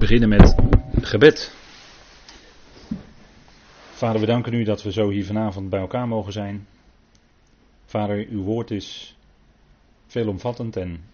[0.00, 0.54] beginnen met
[1.00, 1.54] gebed.
[3.92, 6.66] Vader, we danken u dat we zo hier vanavond bij elkaar mogen zijn.
[7.84, 9.16] Vader, uw woord is
[10.06, 11.04] veelomvattend en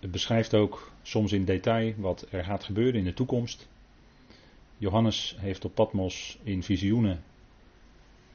[0.00, 3.68] het beschrijft ook soms in detail wat er gaat gebeuren in de toekomst.
[4.76, 7.22] Johannes heeft op Patmos in visioenen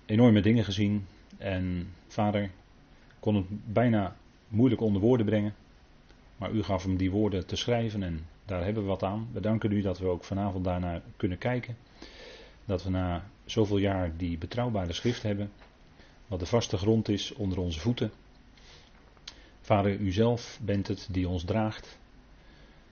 [0.05, 1.05] enorme dingen gezien
[1.37, 2.51] en vader
[3.19, 4.15] kon het bijna
[4.47, 5.55] moeilijk onder woorden brengen.
[6.37, 9.27] Maar u gaf hem die woorden te schrijven en daar hebben we wat aan.
[9.32, 11.78] We danken u dat we ook vanavond daarnaar kunnen kijken.
[12.65, 15.51] Dat we na zoveel jaar die betrouwbare schrift hebben.
[16.28, 18.11] Wat de vaste grond is onder onze voeten.
[19.61, 21.97] Vader, u zelf bent het die ons draagt.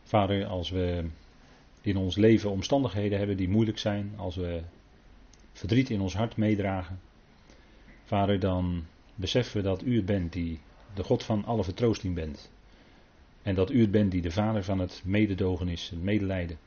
[0.04, 1.06] Vader, als we
[1.82, 4.62] in ons leven omstandigheden hebben die moeilijk zijn, als we
[5.54, 7.00] verdriet in ons hart meedragen,
[8.04, 8.86] Vader, dan
[9.16, 10.60] beseffen we dat u het bent die
[10.94, 12.52] de God van alle vertroosting bent.
[13.46, 16.58] En dat u het bent die de vader van het mededogen is, het medelijden.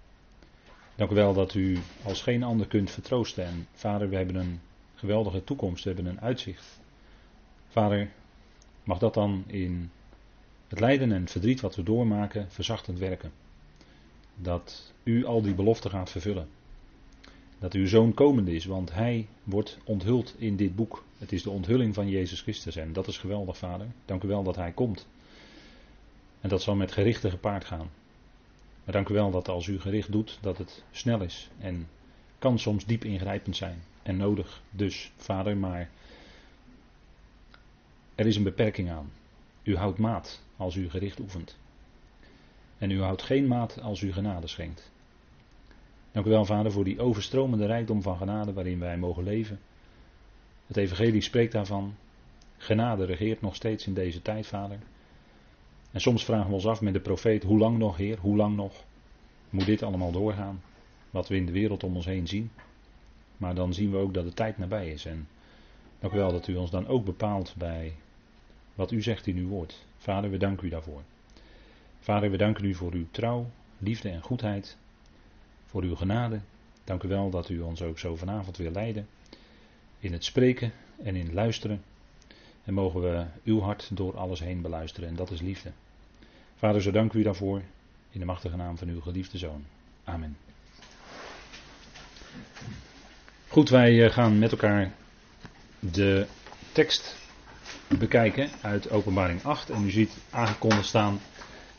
[0.95, 3.45] Dank u wel dat u als geen ander kunt vertroosten.
[3.45, 4.61] En vader, we hebben een
[4.95, 6.81] geweldige toekomst, we hebben een uitzicht.
[7.69, 8.11] Vader,
[8.85, 9.91] mag dat dan in
[10.69, 13.33] het lijden en verdriet wat we doormaken verzachtend werken.
[14.35, 16.49] Dat u al die beloften gaat vervullen.
[17.59, 21.05] Dat uw zoon komende is, want hij wordt onthuld in dit boek.
[21.19, 23.87] Het is de onthulling van Jezus Christus en dat is geweldig, vader.
[24.05, 25.07] Dank u wel dat hij komt.
[26.41, 27.91] En dat zal met gerichten gepaard gaan.
[28.85, 31.51] Maar dank u wel dat als u gericht doet, dat het snel is.
[31.59, 31.89] En
[32.39, 33.83] kan soms diep ingrijpend zijn.
[34.03, 35.91] En nodig dus, vader, maar
[38.15, 39.13] er is een beperking aan.
[39.63, 41.59] U houdt maat als u gericht oefent.
[42.79, 44.91] En u houdt geen maat als u genade schenkt.
[46.13, 49.61] Dank u wel, vader, voor die overstromende rijkdom van genade waarin wij mogen leven.
[50.67, 51.95] Het Evangelie spreekt daarvan.
[52.57, 54.79] Genade regeert nog steeds in deze tijd, vader.
[55.99, 58.57] En soms vragen we ons af met de profeet, hoe lang nog Heer, hoe lang
[58.57, 58.85] nog
[59.51, 60.63] moet dit allemaal doorgaan?
[61.11, 62.51] Wat we in de wereld om ons heen zien.
[63.37, 65.05] Maar dan zien we ook dat de tijd nabij is.
[65.05, 65.29] En
[65.99, 67.95] dank u wel dat u ons dan ook bepaalt bij
[68.75, 69.85] wat u zegt in uw woord.
[69.97, 71.03] Vader, we danken u daarvoor.
[72.01, 73.47] Vader, we danken u voor uw trouw,
[73.79, 74.77] liefde en goedheid.
[75.67, 76.41] Voor uw genade.
[76.85, 79.09] Dank u wel dat u ons ook zo vanavond wil leiden.
[79.99, 80.73] In het spreken
[81.03, 81.83] en in het luisteren.
[82.65, 85.09] En mogen we uw hart door alles heen beluisteren.
[85.09, 85.73] En dat is liefde.
[86.59, 87.63] Vader, zo dank u daarvoor.
[88.11, 89.65] In de machtige naam van uw geliefde zoon.
[90.05, 90.37] Amen.
[93.49, 94.93] Goed, wij eh, gaan met elkaar
[95.79, 96.27] de
[96.73, 97.17] tekst
[97.99, 99.71] bekijken uit Openbaring 8.
[99.71, 101.21] En u ziet aangekondigd staan.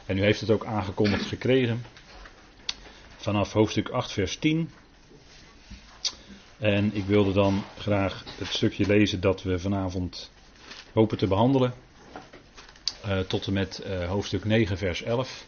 [0.05, 1.83] En u heeft het ook aangekondigd gekregen.
[3.15, 4.69] Vanaf hoofdstuk 8, vers 10.
[6.57, 10.31] En ik wilde dan graag het stukje lezen dat we vanavond
[10.93, 11.73] hopen te behandelen.
[13.05, 15.45] Uh, tot en met uh, hoofdstuk 9, vers 11.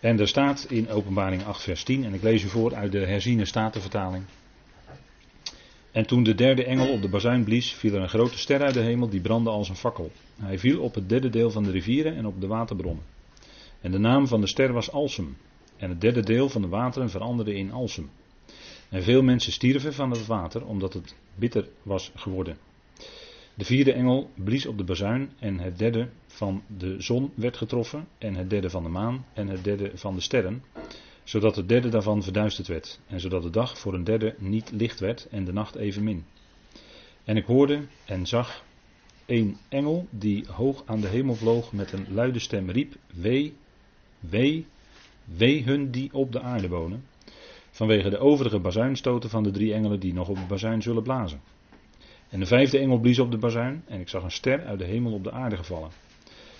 [0.00, 3.06] En er staat in Openbaring 8, vers 10, en ik lees u voor uit de
[3.06, 4.24] herziene statenvertaling.
[5.92, 8.74] En toen de derde engel op de bazuin blies, viel er een grote ster uit
[8.74, 10.12] de hemel die brandde als een fakkel.
[10.40, 13.04] Hij viel op het derde deel van de rivieren en op de waterbronnen.
[13.80, 15.36] En de naam van de ster was Alsem.
[15.76, 18.10] En het derde deel van de wateren veranderde in Alsem.
[18.88, 22.56] En veel mensen stierven van het water omdat het bitter was geworden.
[23.58, 28.08] De vierde engel blies op de bazuin en het derde van de zon werd getroffen
[28.18, 30.64] en het derde van de maan en het derde van de sterren,
[31.24, 35.00] zodat het derde daarvan verduisterd werd en zodat de dag voor een derde niet licht
[35.00, 36.24] werd en de nacht evenmin.
[37.24, 38.64] En ik hoorde en zag
[39.26, 43.56] een engel die hoog aan de hemel vloog met een luide stem riep, wee,
[44.20, 44.66] wee,
[45.24, 47.04] wee hun die op de aarde wonen,
[47.70, 51.40] vanwege de overige bazuinstoten van de drie engelen die nog op de bazuin zullen blazen.
[52.28, 54.84] En de vijfde engel blies op de bazuin en ik zag een ster uit de
[54.84, 55.90] hemel op de aarde gevallen.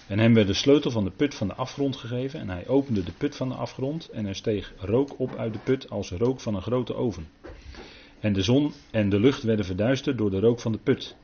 [0.09, 3.03] En hem werd de sleutel van de put van de afgrond gegeven en hij opende
[3.03, 6.41] de put van de afgrond en er steeg rook op uit de put als rook
[6.41, 7.29] van een grote oven.
[8.21, 11.17] En de zon en de lucht werden verduisterd door de rook van de put.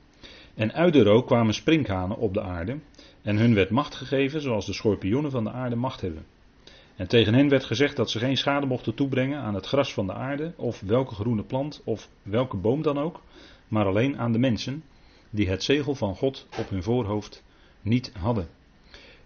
[0.54, 2.78] En uit de rook kwamen sprinkhanen op de aarde
[3.22, 6.24] en hun werd macht gegeven zoals de schorpioenen van de aarde macht hebben.
[6.96, 10.06] En tegen hen werd gezegd dat ze geen schade mochten toebrengen aan het gras van
[10.06, 13.20] de aarde of welke groene plant of welke boom dan ook,
[13.68, 14.82] maar alleen aan de mensen
[15.30, 17.42] die het zegel van God op hun voorhoofd
[17.82, 18.48] niet hadden.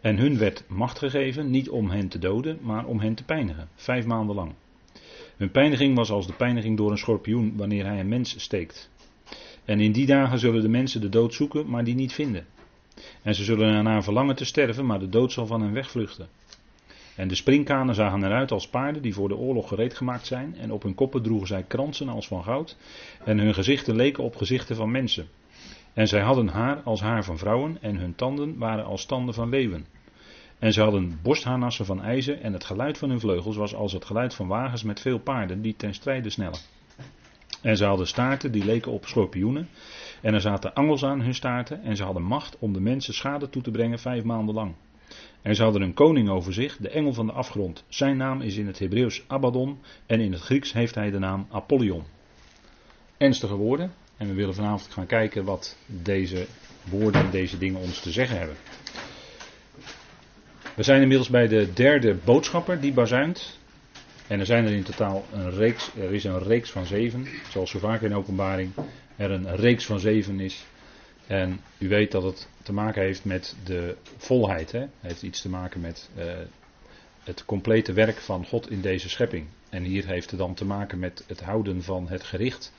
[0.01, 3.69] En hun werd macht gegeven, niet om hen te doden, maar om hen te pijnigen,
[3.75, 4.53] vijf maanden lang.
[5.37, 8.91] Hun pijniging was als de pijniging door een schorpioen wanneer hij een mens steekt.
[9.65, 12.47] En in die dagen zullen de mensen de dood zoeken, maar die niet vinden.
[13.23, 16.29] En ze zullen ernaar verlangen te sterven, maar de dood zal van hen wegvluchten.
[17.19, 20.57] En de springkanen zagen eruit als paarden die voor de oorlog gereed gemaakt zijn.
[20.59, 22.77] En op hun koppen droegen zij kransen als van goud.
[23.25, 25.27] En hun gezichten leken op gezichten van mensen.
[25.95, 27.79] En zij hadden haar als haar van vrouwen.
[27.81, 29.87] En hun tanden waren als tanden van leeuwen.
[30.59, 34.05] En ze hadden borstharnassen van ijzer en het geluid van hun vleugels was als het
[34.05, 36.59] geluid van wagens met veel paarden die ten strijde snellen.
[37.63, 39.69] En ze hadden staarten die leken op schorpioenen.
[40.23, 43.51] En er zaten angels aan hun staarten en ze hadden macht om de mensen schade
[43.51, 44.75] toe te brengen vijf maanden lang.
[45.43, 47.85] En ze hadden een koning over zich, de engel van de afgrond.
[47.89, 51.47] Zijn naam is in het Hebreeuws Abaddon en in het Grieks heeft hij de naam
[51.51, 52.03] Apollyon.
[53.17, 53.93] Ernstige woorden.
[54.17, 56.47] En we willen vanavond gaan kijken wat deze
[56.85, 58.57] woorden en deze dingen ons te zeggen hebben.
[60.75, 63.59] We zijn inmiddels bij de derde boodschapper die bazuint.
[64.27, 67.71] En er zijn er in totaal een reeks, er is een reeks van zeven, zoals
[67.71, 68.73] zo vaak in openbaring
[69.17, 70.65] er een reeks van zeven is.
[71.29, 74.73] En u weet dat het te maken heeft met de volheid.
[74.73, 74.81] Hè?
[74.81, 76.25] Het heeft iets te maken met uh,
[77.25, 79.47] het complete werk van God in deze schepping.
[79.71, 82.73] En hier heeft het dan te maken met het houden van het gericht.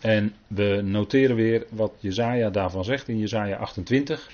[0.00, 4.30] En we noteren weer wat Jezaja daarvan zegt in Jezaja 28.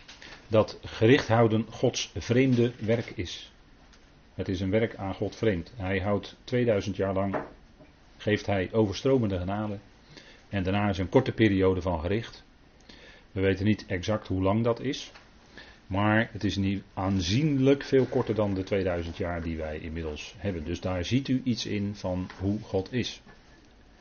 [0.48, 3.52] Dat gericht houden Gods vreemde werk is.
[4.34, 5.72] Het is een werk aan God vreemd.
[5.76, 7.36] Hij houdt 2000 jaar lang,
[8.16, 9.78] geeft hij overstromende genade.
[10.48, 12.44] En daarna is een korte periode van gericht.
[13.32, 15.12] We weten niet exact hoe lang dat is.
[15.86, 20.64] Maar het is niet aanzienlijk veel korter dan de 2000 jaar die wij inmiddels hebben.
[20.64, 23.22] Dus daar ziet u iets in van hoe God is.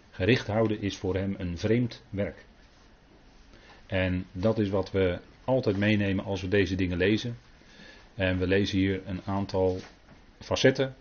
[0.10, 2.46] Gericht houden is voor hem een vreemd werk.
[3.86, 7.38] En dat is wat we altijd meenemen als we deze dingen lezen.
[8.16, 9.80] En we lezen hier een aantal
[10.40, 10.96] facetten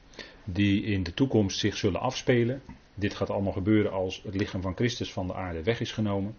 [0.44, 2.62] die in de toekomst zich zullen afspelen.
[2.94, 6.36] Dit gaat allemaal gebeuren als het lichaam van Christus van de aarde weg is genomen.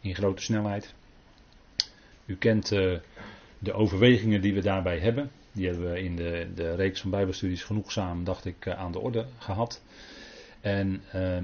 [0.00, 0.94] In grote snelheid.
[2.28, 2.98] U kent uh,
[3.58, 5.30] de overwegingen die we daarbij hebben.
[5.52, 8.98] Die hebben we in de, de reeks van Bijbelstudies genoegzaam, dacht ik, uh, aan de
[8.98, 9.82] orde gehad.
[10.60, 11.36] En uh,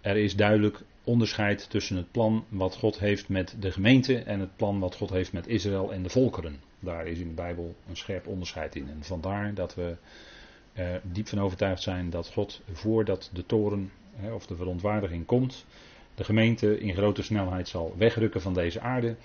[0.00, 4.56] er is duidelijk onderscheid tussen het plan wat God heeft met de gemeente en het
[4.56, 6.60] plan wat God heeft met Israël en de volkeren.
[6.80, 8.88] Daar is in de Bijbel een scherp onderscheid in.
[8.88, 9.96] En vandaar dat we
[10.72, 13.90] er diep van overtuigd zijn dat God voordat de toren
[14.32, 15.66] of de verontwaardiging komt,
[16.14, 19.16] de gemeente in grote snelheid zal wegrukken van deze aarde.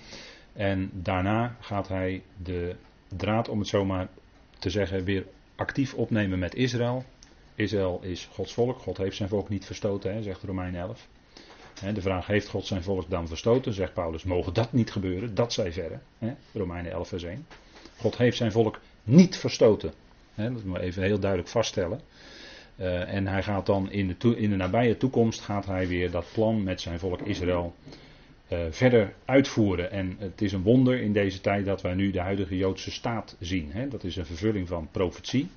[0.52, 2.76] En daarna gaat hij de
[3.16, 4.08] draad, om het zomaar
[4.58, 5.26] te zeggen, weer
[5.56, 7.04] actief opnemen met Israël.
[7.54, 8.78] Israël is Gods volk.
[8.78, 11.08] God heeft zijn volk niet verstoten, hè, zegt Romein 11.
[11.94, 13.72] De vraag, heeft God zijn volk dan verstoten?
[13.72, 15.34] Zegt Paulus, mogen dat niet gebeuren?
[15.34, 15.98] Dat zij verre.
[16.52, 17.46] Romeinen 11 vers 1.
[17.96, 19.92] God heeft zijn volk niet verstoten.
[20.34, 22.00] dat moeten we even heel duidelijk vaststellen.
[22.76, 26.26] Uh, en hij gaat dan in de, in de, nabije toekomst gaat hij weer dat
[26.32, 27.74] plan met zijn volk Israël
[28.70, 29.90] verder uitvoeren.
[29.90, 33.36] En het is een wonder in deze tijd dat wij nu de huidige Joodse staat
[33.40, 33.70] zien.
[33.72, 33.88] Hè.
[33.88, 35.48] Dat is een vervulling van profetie.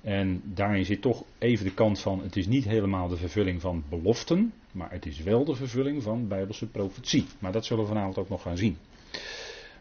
[0.00, 3.84] En daarin zit toch even de kant van, het is niet helemaal de vervulling van
[3.88, 7.26] beloften, maar het is wel de vervulling van bijbelse profetie.
[7.38, 8.76] Maar dat zullen we vanavond ook nog gaan zien.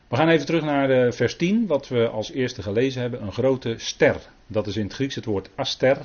[0.08, 3.22] We gaan even terug naar eh, vers 10, wat we als eerste gelezen hebben.
[3.22, 4.30] Een grote ster.
[4.48, 5.98] Dat is in het Grieks het woord aster.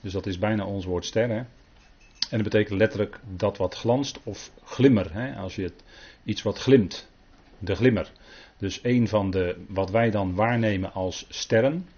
[0.00, 1.28] Dus dat is bijna ons woord ster.
[1.28, 1.42] Hè?
[2.30, 5.12] En dat betekent letterlijk dat wat glanst of glimmer.
[5.12, 5.34] Hè?
[5.36, 5.72] Als je
[6.24, 7.08] iets wat glimt.
[7.58, 8.12] De glimmer.
[8.56, 11.88] Dus een van de, wat wij dan waarnemen als sterren.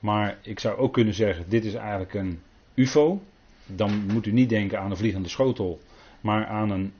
[0.00, 2.40] Maar ik zou ook kunnen zeggen, dit is eigenlijk een
[2.74, 3.22] UFO.
[3.66, 5.80] Dan moet u niet denken aan een vliegende schotel,
[6.20, 6.92] maar aan een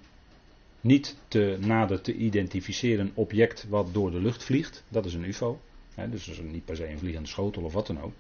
[0.81, 4.85] niet te nader te identificeren object wat door de lucht vliegt.
[4.89, 5.61] Dat is een UFO.
[6.11, 8.13] dus dat is niet per se een vliegende schotel of wat dan ook.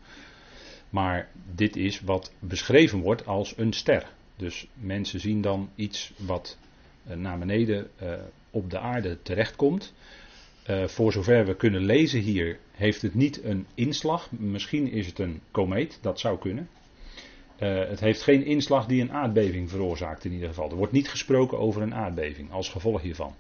[0.90, 4.10] Maar dit is wat beschreven wordt als een ster.
[4.42, 6.58] Dus mensen zien dan iets wat
[7.06, 8.12] eh, naar beneden uh,
[8.50, 9.94] op de aarde terechtkomt.
[10.70, 14.30] Uh, voor zover we kunnen lezen hier, heeft het niet een inslag.
[14.30, 16.68] Misschien is het een komeet, dat zou kunnen.
[17.56, 20.70] Het heeft geen inslag die een aardbeving veroorzaakt in ieder geval.
[20.70, 23.34] Er wordt niet gesproken over een aardbeving als gevolg hiervan.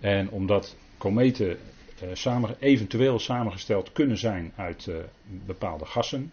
[0.00, 1.58] En omdat kometen
[2.58, 4.90] eventueel samengesteld kunnen zijn uit
[5.46, 6.32] bepaalde gassen,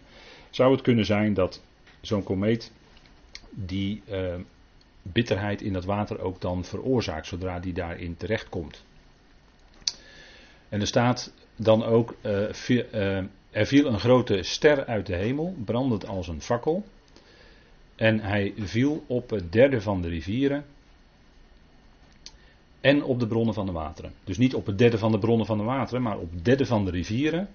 [0.50, 1.62] zou het kunnen zijn dat
[2.00, 2.72] zo'n komeet
[3.50, 4.02] die
[5.12, 8.84] bitterheid in dat water ook dan veroorzaakt zodra die daarin terechtkomt.
[10.68, 13.16] En er staat dan ook, uh, uh,
[13.50, 16.84] er viel een grote ster uit de hemel, brandend als een fakkel.
[17.94, 20.64] En hij viel op het derde van de rivieren
[22.80, 24.12] en op de bronnen van de wateren.
[24.24, 26.66] Dus niet op het derde van de bronnen van de wateren, maar op het derde
[26.66, 27.48] van de rivieren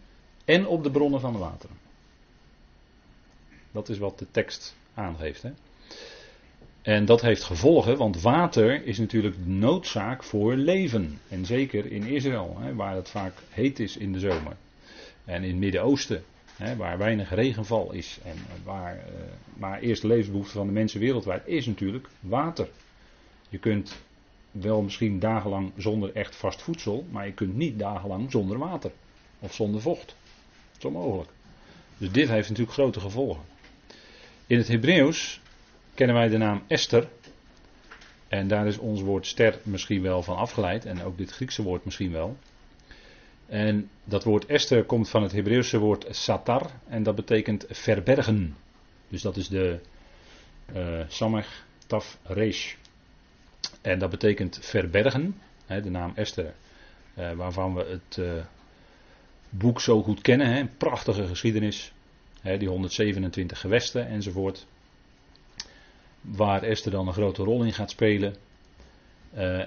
[0.45, 1.75] en op de bronnen van de wateren.
[3.71, 5.41] Dat is wat de tekst aangeeft.
[5.41, 5.51] Hè?
[6.81, 11.19] En dat heeft gevolgen, want water is natuurlijk noodzaak voor leven.
[11.29, 14.55] En zeker in Israël, hè, waar het vaak heet is in de zomer.
[15.25, 16.23] En in het Midden-Oosten,
[16.77, 18.19] waar weinig regenval is.
[18.23, 19.01] En waar, uh,
[19.53, 22.67] maar eerste levensbehoefte van de mensen wereldwijd is natuurlijk water.
[23.49, 24.01] Je kunt
[24.51, 28.91] wel misschien dagenlang zonder echt vast voedsel, maar je kunt niet dagenlang zonder water.
[29.39, 30.05] of zonder vocht.
[30.05, 31.29] Dat is onmogelijk.
[31.97, 33.43] Dus dit heeft natuurlijk grote gevolgen.
[34.47, 35.41] In het Hebreeuws
[35.93, 37.07] kennen wij de naam Esther.
[38.27, 40.85] En daar is ons woord ster misschien wel van afgeleid.
[40.85, 42.37] En ook dit Griekse woord misschien wel.
[43.45, 46.71] En dat woord Esther komt van het Hebreeuwse woord satar.
[46.87, 48.55] En dat betekent verbergen.
[49.07, 49.79] Dus dat is de
[50.75, 51.43] uh,
[51.87, 52.75] taf resh.
[53.81, 55.41] En dat betekent verbergen.
[55.65, 56.53] Hè, de naam Esther.
[57.17, 58.43] Uh, waarvan we het uh,
[59.49, 60.47] boek zo goed kennen.
[60.47, 61.93] Hè, een prachtige geschiedenis.
[62.41, 64.67] Hè, die 127 gewesten enzovoort.
[66.21, 68.35] Waar Esther dan een grote rol in gaat spelen.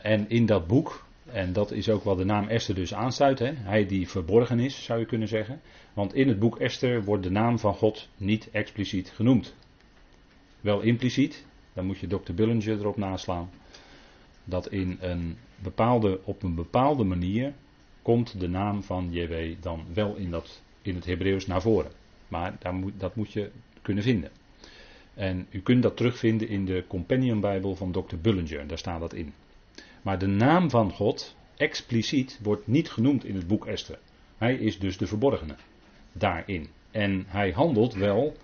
[0.03, 3.39] en in dat boek en dat is ook wat de naam Esther dus aanstuit.
[3.39, 3.53] Hè?
[3.53, 5.61] Hij die verborgen is, zou je kunnen zeggen.
[5.93, 9.55] Want in het boek Esther wordt de naam van God niet expliciet genoemd.
[10.61, 12.33] Wel impliciet, dan moet je Dr.
[12.35, 13.51] Bullinger erop naslaan.
[14.45, 17.53] Dat in een bepaalde, op een bepaalde manier
[18.03, 21.91] komt de naam van JW dan wel in, dat, in het Hebreeuws naar voren.
[22.29, 23.51] Maar daar moet, dat moet je
[23.83, 24.31] kunnen vinden.
[25.15, 28.17] En u kunt dat terugvinden in de Companion Bijbel van Dr.
[28.23, 29.33] Bullinger, daar staat dat in.
[30.03, 33.99] Maar de naam van God, expliciet, wordt niet genoemd in het boek Esther.
[34.39, 35.55] Hij is dus de verborgene
[36.13, 36.69] daarin.
[36.91, 38.37] En hij handelt wel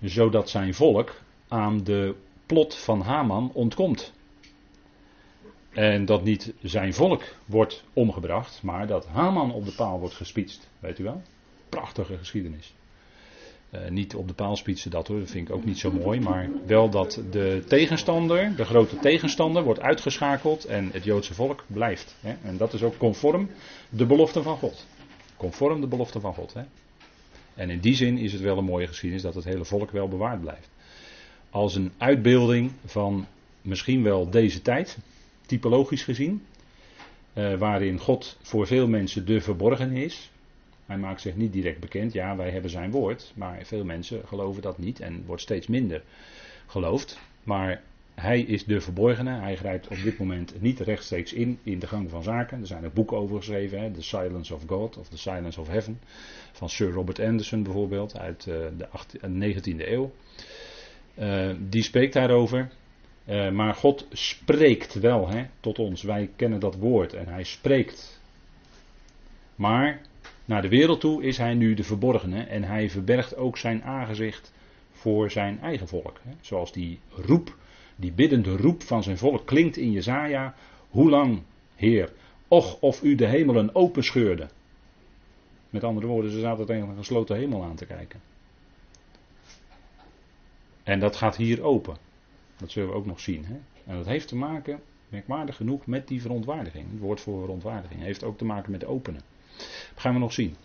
[0.00, 2.14] zodat zijn volk aan de
[2.46, 4.12] plot van Haman ontkomt.
[5.70, 10.68] En dat niet zijn volk wordt omgebracht, maar dat Haman op de paal wordt gespietst.
[10.78, 11.22] Weet u wel?
[11.68, 12.74] Prachtige geschiedenis.
[13.74, 16.20] Uh, niet op de paal spietsen dat hoor, dat vind ik ook niet zo mooi.
[16.20, 22.16] Maar wel dat de tegenstander, de grote tegenstander, wordt uitgeschakeld en het Joodse volk blijft.
[22.20, 22.34] Hè?
[22.42, 23.48] En dat is ook conform
[23.88, 24.86] de belofte van God.
[25.36, 26.54] Conform de belofte van God.
[26.54, 26.62] Hè?
[27.54, 30.08] En in die zin is het wel een mooie geschiedenis dat het hele volk wel
[30.08, 30.68] bewaard blijft.
[31.50, 33.26] Als een uitbeelding van
[33.62, 34.98] misschien wel deze tijd,
[35.46, 36.42] typologisch gezien.
[37.34, 40.30] Uh, waarin God voor veel mensen de verborgen is.
[40.86, 42.12] Hij maakt zich niet direct bekend.
[42.12, 43.32] Ja, wij hebben zijn woord.
[43.34, 46.02] Maar veel mensen geloven dat niet en wordt steeds minder
[46.66, 47.20] geloofd.
[47.42, 47.82] Maar
[48.14, 49.30] hij is de verborgene.
[49.30, 52.60] Hij grijpt op dit moment niet rechtstreeks in in de gang van zaken.
[52.60, 53.80] Er zijn ook boeken over geschreven.
[53.80, 53.90] Hè?
[53.90, 56.00] The Silence of God of The Silence of Heaven.
[56.52, 60.12] Van Sir Robert Anderson bijvoorbeeld uit uh, de 18, 19e eeuw.
[61.18, 62.70] Uh, die spreekt daarover.
[63.52, 66.02] Maar God spreekt wel hè, tot ons.
[66.02, 68.20] Wij kennen dat woord en hij spreekt.
[69.54, 70.00] Maar
[70.44, 74.52] naar de wereld toe is hij nu de verborgene en hij verbergt ook zijn aangezicht
[74.92, 76.20] voor zijn eigen volk.
[76.40, 77.56] Zoals die roep,
[77.96, 80.54] die biddende roep van zijn volk klinkt in Jezaja.
[80.88, 81.42] Hoe lang,
[81.74, 82.12] Heer,
[82.48, 84.48] och of u de hemelen openscheurde.
[85.70, 88.20] Met andere woorden, ze zaten tegen een gesloten hemel aan te kijken.
[90.82, 91.96] En dat gaat hier open.
[92.56, 93.44] Dat zullen we ook nog zien.
[93.44, 93.56] Hè?
[93.86, 96.90] En dat heeft te maken, merkwaardig genoeg, met die verontwaardiging.
[96.90, 99.20] Het woord voor verontwaardiging heeft ook te maken met openen.
[99.56, 100.56] Dat gaan we nog zien.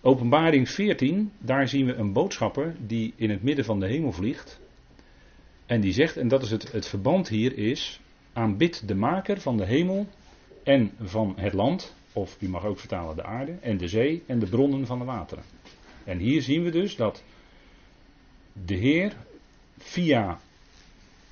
[0.00, 4.60] Openbaring 14, daar zien we een boodschapper die in het midden van de hemel vliegt.
[5.66, 8.00] En die zegt, en dat is het, het verband hier is,
[8.32, 10.06] aanbid de maker van de hemel
[10.62, 14.38] en van het land, of u mag ook vertalen de aarde, en de zee en
[14.38, 15.44] de bronnen van de wateren.
[16.04, 17.22] En hier zien we dus dat
[18.52, 19.16] de Heer
[19.78, 20.40] via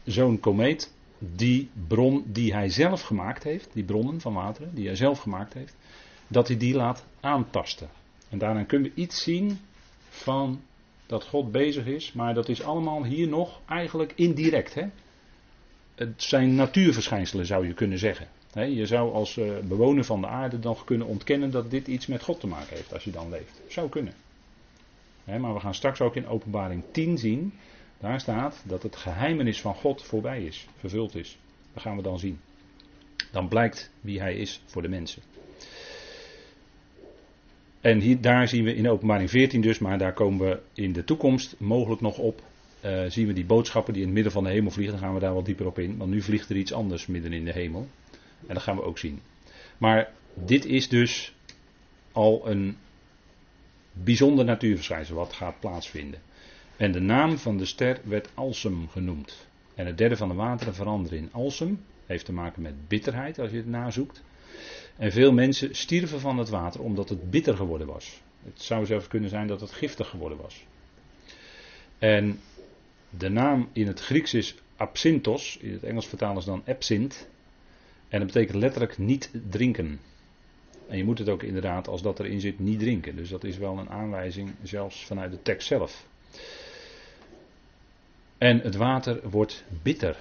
[0.04, 4.96] zo'n komeet die bron die hij zelf gemaakt heeft, die bronnen van wateren, die hij
[4.96, 5.76] zelf gemaakt heeft,
[6.28, 7.88] dat hij die laat aantasten.
[8.28, 9.58] En daarna kunnen we iets zien
[10.08, 10.60] van
[11.06, 14.74] dat God bezig is, maar dat is allemaal hier nog eigenlijk indirect.
[14.74, 14.86] Hè?
[15.94, 18.28] Het zijn natuurverschijnselen zou je kunnen zeggen.
[18.52, 22.22] Je zou als eh, bewoner van de aarde nog kunnen ontkennen dat dit iets met
[22.22, 23.60] God te maken heeft als je dan leeft.
[23.68, 24.14] Zou kunnen.
[25.24, 27.52] Maar we gaan straks ook in openbaring 10 zien.
[27.98, 31.38] Daar staat dat het geheimenis van God voorbij is, vervuld is.
[31.72, 32.40] Dat gaan we dan zien.
[33.32, 35.22] Dan blijkt wie hij is voor de mensen.
[37.86, 41.04] En hier, daar zien we in openbaring 14 dus, maar daar komen we in de
[41.04, 42.42] toekomst mogelijk nog op.
[42.84, 45.14] Uh, zien we die boodschappen die in het midden van de hemel vliegen, dan gaan
[45.14, 45.96] we daar wel dieper op in.
[45.96, 47.88] Want nu vliegt er iets anders midden in de hemel.
[48.46, 49.20] En dat gaan we ook zien.
[49.78, 51.34] Maar dit is dus
[52.12, 52.76] al een
[53.92, 56.20] bijzonder natuurverschijnsel wat gaat plaatsvinden.
[56.76, 59.46] En de naam van de ster werd Alsem genoemd.
[59.74, 61.80] En het derde van de wateren veranderde in Alsem.
[62.06, 64.22] Heeft te maken met bitterheid als je het nazoekt.
[64.96, 68.20] En veel mensen stierven van het water omdat het bitter geworden was.
[68.44, 70.64] Het zou zelfs kunnen zijn dat het giftig geworden was.
[71.98, 72.40] En
[73.10, 77.28] de naam in het Grieks is absinthos, in het Engels vertalen ze dan absint.
[78.08, 80.00] En dat betekent letterlijk niet drinken.
[80.88, 83.16] En je moet het ook inderdaad, als dat erin zit, niet drinken.
[83.16, 86.06] Dus dat is wel een aanwijzing, zelfs vanuit de tekst zelf.
[88.38, 90.16] En het water wordt bitter.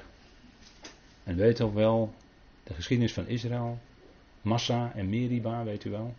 [1.24, 2.14] En weet ook wel,
[2.64, 3.80] de geschiedenis van Israël,
[4.46, 6.14] Massa en Meriba, weet u wel.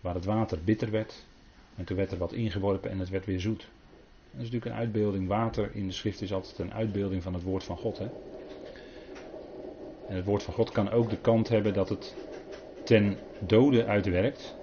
[0.00, 1.24] waar het water bitter werd.
[1.76, 3.58] En toen werd er wat ingeworpen en het werd weer zoet.
[4.30, 5.28] Dat is natuurlijk een uitbeelding.
[5.28, 7.98] Water in de schrift is altijd een uitbeelding van het woord van God.
[7.98, 8.08] Hè?
[10.08, 12.14] En het woord van God kan ook de kant hebben dat het
[12.84, 14.54] ten dode uitwerkt.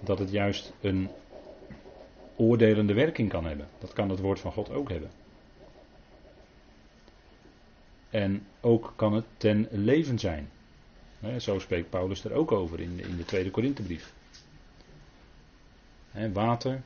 [0.00, 1.08] Dat het juist een
[2.36, 3.68] oordelende werking kan hebben.
[3.78, 5.10] Dat kan het woord van God ook hebben.
[8.10, 10.48] En ook kan het ten leven zijn.
[11.38, 14.12] Zo spreekt Paulus er ook over in de, in de tweede Korinthebrief.
[16.32, 16.82] Water,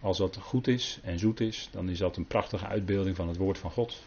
[0.00, 3.36] als dat goed is en zoet is, dan is dat een prachtige uitbeelding van het
[3.36, 4.02] woord van God.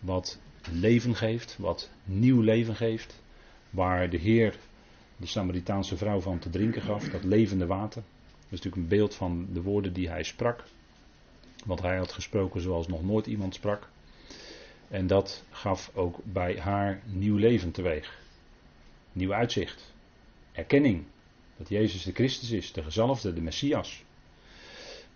[0.00, 0.38] Wat
[0.70, 3.20] leven geeft, wat nieuw leven geeft.
[3.70, 4.58] Waar de Heer
[5.16, 8.02] de Samaritaanse vrouw van te drinken gaf, dat levende water.
[8.02, 10.64] Dat is natuurlijk een beeld van de woorden die hij sprak.
[11.64, 13.88] Want hij had gesproken zoals nog nooit iemand sprak.
[14.88, 18.18] En dat gaf ook bij haar nieuw leven teweeg.
[19.12, 19.94] Nieuw uitzicht.
[20.52, 21.04] Erkenning.
[21.56, 24.04] Dat Jezus de Christus is, de gezalfde, de Messias.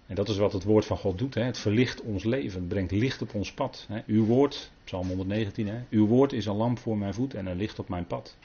[0.07, 1.35] En dat is wat het woord van God doet.
[1.35, 1.43] Hè.
[1.43, 3.87] Het verlicht ons leven, het brengt licht op ons pad.
[3.89, 4.01] Hè.
[4.07, 5.81] Uw woord, Psalm 119, hè.
[5.91, 8.37] uw woord is een lamp voor mijn voet en een licht op mijn pad.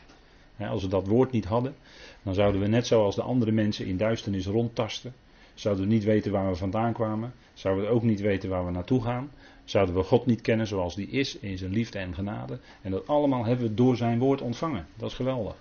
[0.60, 1.76] Als we dat woord niet hadden,
[2.24, 5.14] dan zouden we net zoals de andere mensen in duisternis rondtasten.
[5.56, 7.34] Zouden we niet weten waar we vandaan kwamen.
[7.54, 9.32] Zouden we ook niet weten waar we naartoe gaan.
[9.64, 12.60] Zouden we God niet kennen zoals die is in zijn liefde en genade.
[12.82, 14.88] En dat allemaal hebben we door zijn woord ontvangen.
[14.96, 15.56] Dat is geweldig.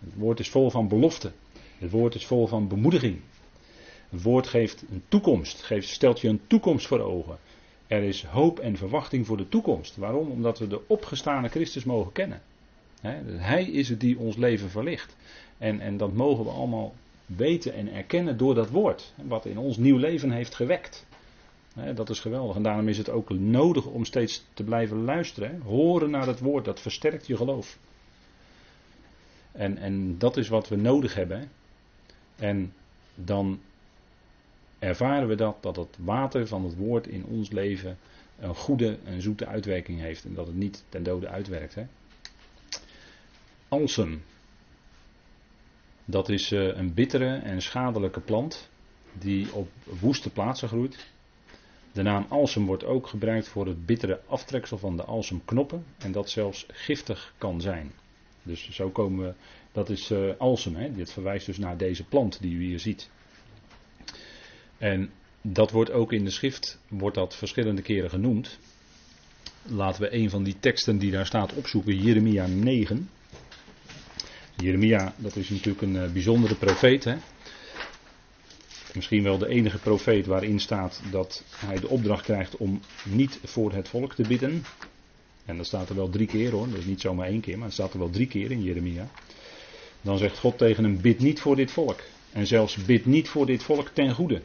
[0.00, 1.32] Het woord is vol van belofte.
[1.78, 3.20] Het woord is vol van bemoediging.
[4.08, 7.38] Het woord geeft een toekomst, geeft, stelt je een toekomst voor ogen.
[7.86, 9.96] Er is hoop en verwachting voor de toekomst.
[9.96, 10.30] Waarom?
[10.30, 12.42] Omdat we de opgestane Christus mogen kennen.
[13.26, 15.16] Hij is het die ons leven verlicht.
[15.58, 16.94] En, en dat mogen we allemaal
[17.26, 19.12] weten en erkennen door dat woord.
[19.24, 21.06] Wat in ons nieuw leven heeft gewekt.
[21.94, 22.56] Dat is geweldig.
[22.56, 25.60] En daarom is het ook nodig om steeds te blijven luisteren.
[25.60, 27.78] Horen naar het woord, dat versterkt je geloof.
[29.52, 31.50] En, en dat is wat we nodig hebben.
[32.36, 32.72] En
[33.14, 33.60] dan
[34.78, 37.98] ervaren we dat, dat het water van het woord in ons leven
[38.38, 40.24] een goede en zoete uitwerking heeft.
[40.24, 41.74] En dat het niet ten dode uitwerkt.
[41.74, 41.86] Hè?
[43.68, 44.22] Alsem.
[46.08, 48.68] Dat is eh, een bittere en schadelijke plant
[49.12, 49.68] die op
[50.00, 51.06] woeste plaatsen groeit.
[51.92, 56.30] De naam alsem wordt ook gebruikt voor het bittere aftreksel van de alsemknoppen en dat
[56.30, 57.92] zelfs giftig kan zijn.
[58.42, 59.34] Dus zo komen we,
[59.72, 60.92] dat is uh, alsem, hè?
[60.92, 63.10] dit verwijst dus naar deze plant die u hier ziet.
[64.78, 68.58] En dat wordt ook in de schrift, wordt dat verschillende keren genoemd.
[69.62, 73.08] Laten we een van die teksten die daar staat opzoeken, Jeremia 9.
[74.56, 77.04] Jeremia, dat is natuurlijk een uh, bijzondere profeet.
[77.04, 77.16] Hè?
[78.94, 83.72] Misschien wel de enige profeet waarin staat dat hij de opdracht krijgt om niet voor
[83.72, 84.64] het volk te bidden.
[85.44, 87.66] En dat staat er wel drie keer hoor, dat is niet zomaar één keer, maar
[87.66, 89.08] het staat er wel drie keer in Jeremia.
[90.00, 92.00] Dan zegt God tegen hem: bid niet voor dit volk.
[92.32, 94.42] En zelfs bid niet voor dit volk ten goede.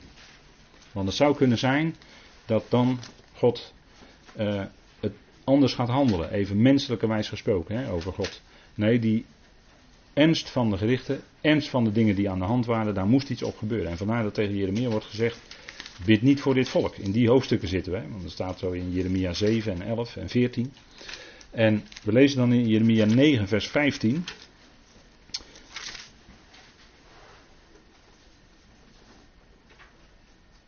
[0.91, 1.95] Want het zou kunnen zijn
[2.45, 2.99] dat dan
[3.33, 3.73] God
[4.39, 4.63] uh,
[4.99, 6.31] het anders gaat handelen.
[6.31, 8.41] Even menselijkerwijs gesproken hè, over God.
[8.75, 9.25] Nee, die
[10.13, 13.29] ernst van de gerichten, ernst van de dingen die aan de hand waren, daar moest
[13.29, 13.91] iets op gebeuren.
[13.91, 15.39] En vandaar dat tegen Jeremia wordt gezegd,
[16.05, 16.95] bid niet voor dit volk.
[16.95, 20.29] In die hoofdstukken zitten we, want dat staat zo in Jeremia 7 en 11 en
[20.29, 20.73] 14.
[21.51, 24.23] En we lezen dan in Jeremia 9 vers 15.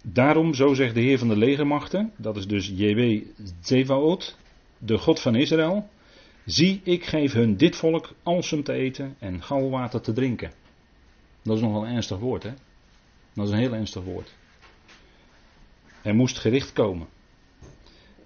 [0.01, 3.21] Daarom, zo zegt de Heer van de legermachten, dat is dus JW
[3.61, 4.37] Zevaot,
[4.77, 5.89] de God van Israël.
[6.45, 10.51] Zie, ik geef hun dit volk alsem te eten en galwater te drinken.
[11.43, 12.53] Dat is nogal een ernstig woord, hè?
[13.33, 14.35] Dat is een heel ernstig woord.
[16.01, 17.07] Er moest gericht komen.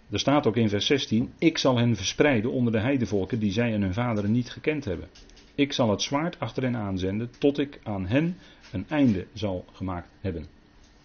[0.09, 3.73] Er staat ook in vers 16: Ik zal hen verspreiden onder de heidevolken die zij
[3.73, 5.09] en hun vaderen niet gekend hebben.
[5.55, 8.37] Ik zal het zwaard achter hen aanzenden tot ik aan hen
[8.71, 10.56] een einde zal gemaakt hebben.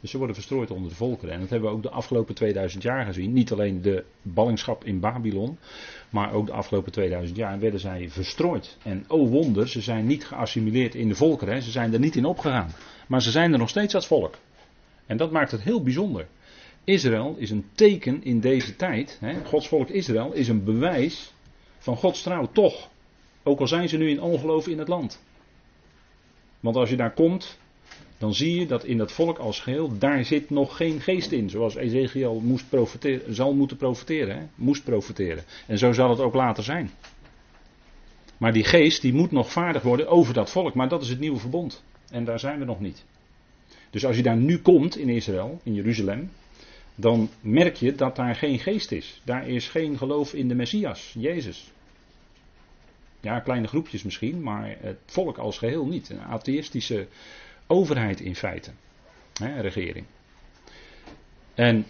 [0.02, 1.34] Dus ze worden verstrooid onder de volkeren.
[1.34, 3.32] En dat hebben we ook de afgelopen 2000 jaar gezien.
[3.32, 5.58] Niet alleen de ballingschap in Babylon,
[6.10, 8.76] maar ook de afgelopen 2000 jaar werden zij verstrooid.
[8.82, 11.62] En oh wonder, ze zijn niet geassimileerd in de volkeren.
[11.62, 12.72] Ze zijn er niet in opgegaan.
[13.08, 14.38] Maar ze zijn er nog steeds als volk.
[15.06, 16.26] En dat maakt het heel bijzonder.
[16.84, 19.18] Israël is een teken in deze tijd.
[19.20, 21.32] Hè, Gods volk Israël is een bewijs
[21.78, 22.88] van Gods trouw, toch.
[23.42, 25.22] Ook al zijn ze nu in ongeloof in het land.
[26.60, 27.58] Want als je daar komt,
[28.22, 31.50] dan zie je dat in dat volk als geheel, daar zit nog geen geest in.
[31.50, 32.66] Zoals Ezekiel moest
[33.28, 34.36] zal moeten profiteren.
[34.36, 34.44] Hè?
[34.54, 35.44] Moest profiteren.
[35.66, 36.90] En zo zal het ook later zijn.
[38.36, 40.74] Maar die geest die moet nog vaardig worden over dat volk.
[40.74, 41.84] Maar dat is het nieuwe verbond.
[42.10, 43.04] En daar zijn we nog niet.
[43.90, 46.30] Dus als je daar nu komt in Israël, in Jeruzalem,
[46.94, 49.20] dan merk je dat daar geen geest is.
[49.24, 51.70] Daar is geen geloof in de Messias, Jezus.
[53.20, 56.10] Ja, kleine groepjes misschien, maar het volk als geheel niet.
[56.10, 57.06] Een atheïstische
[57.72, 58.70] overheid in feite.
[59.32, 60.06] Hè, regering.
[61.54, 61.84] En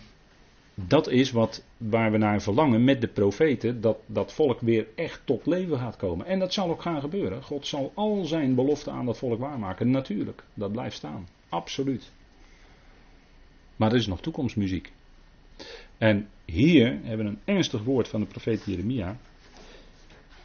[0.74, 5.20] dat is wat, waar we naar verlangen met de profeten, dat dat volk weer echt
[5.24, 6.26] tot leven gaat komen.
[6.26, 7.42] En dat zal ook gaan gebeuren.
[7.42, 9.90] God zal al zijn beloften aan dat volk waarmaken.
[9.90, 11.28] Natuurlijk, dat blijft staan.
[11.48, 12.10] Absoluut.
[13.76, 14.92] Maar er is nog toekomstmuziek.
[15.98, 19.16] En hier hebben we een ernstig woord van de profeet Jeremia.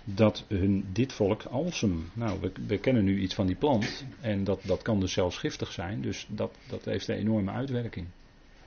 [0.09, 2.09] Dat hun, dit volk alsem.
[2.13, 4.05] Nou, we, we, kennen nu iets van die plant.
[4.21, 6.01] En dat, dat kan dus zelfs giftig zijn.
[6.01, 8.07] Dus dat, dat heeft een enorme uitwerking.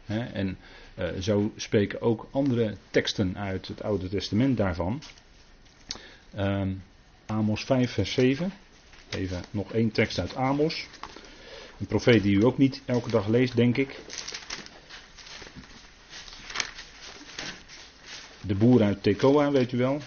[0.07, 0.57] en
[0.98, 5.03] uh, zo spreken ook andere teksten uit het Oude Testament daarvan.
[6.38, 6.83] Um,
[7.26, 8.53] Amos 5, vers 7.
[9.11, 10.87] Even nog één tekst uit Amos.
[11.79, 14.00] Een profeet die u ook niet elke dag leest, denk ik.
[18.40, 20.00] De boer uit Tekoa, weet u wel.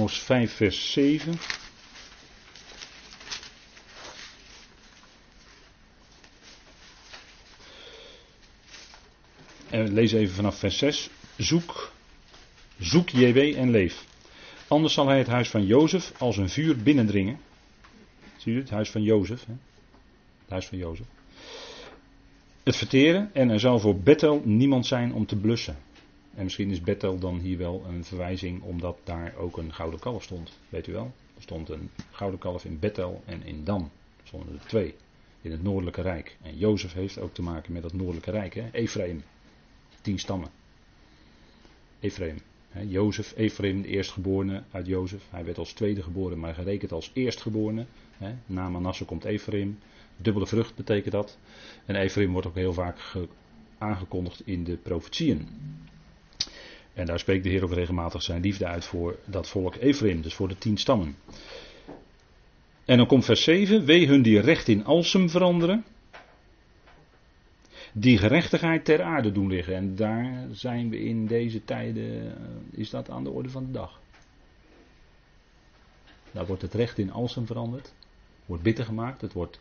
[0.00, 1.38] Amos 5, vers 7.
[9.70, 11.10] En lees even vanaf vers 6.
[11.36, 11.92] Zoek,
[12.78, 14.04] zoek JW en leef.
[14.68, 17.40] Anders zal hij het huis van Jozef als een vuur binnendringen.
[18.36, 18.70] Zie je het?
[18.70, 19.46] Huis van Jozef.
[19.46, 19.52] Hè?
[20.40, 21.06] Het huis van Jozef.
[22.62, 25.76] Het verteren en er zal voor Bethel niemand zijn om te blussen.
[26.34, 30.22] En misschien is Bethel dan hier wel een verwijzing omdat daar ook een gouden kalf
[30.22, 30.52] stond.
[30.68, 31.12] Weet u wel?
[31.36, 33.90] Er stond een gouden kalf in Bethel en in Dan.
[34.20, 34.94] Er stonden er twee.
[35.42, 36.36] In het noordelijke rijk.
[36.42, 38.54] En Jozef heeft ook te maken met dat noordelijke rijk.
[38.54, 38.68] Hè?
[38.72, 39.22] Ephraim.
[40.00, 40.48] Tien stammen.
[42.00, 42.36] Ephraim.
[42.70, 45.22] He, Jozef, Ephraim, de eerstgeborene uit Jozef.
[45.30, 47.86] Hij werd als tweede geboren, maar gerekend als eerstgeborene.
[48.16, 49.78] He, na Manasse komt Ephraim.
[50.16, 51.38] Dubbele vrucht betekent dat.
[51.86, 52.98] En Ephraim wordt ook heel vaak
[53.78, 55.48] aangekondigd in de profetieën.
[56.94, 60.34] En daar spreekt de Heer ook regelmatig zijn liefde uit voor dat volk Ephraim, dus
[60.34, 61.16] voor de tien stammen.
[62.84, 65.84] En dan komt vers 7, wee hun die recht in Alsem veranderen,
[67.92, 69.74] die gerechtigheid ter aarde doen liggen.
[69.74, 73.72] En daar zijn we in deze tijden, eh, is dat aan de orde van de
[73.72, 74.00] dag.
[76.30, 77.94] Daar wordt het recht in Alsem veranderd,
[78.46, 79.60] wordt bitter gemaakt, het wordt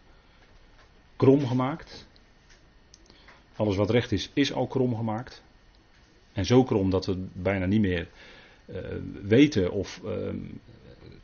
[1.16, 2.08] krom gemaakt.
[3.56, 5.44] Alles wat recht is, is al krom gemaakt.
[6.40, 8.08] En zo krom dat we bijna niet meer
[8.66, 8.78] uh,
[9.22, 10.12] weten of uh,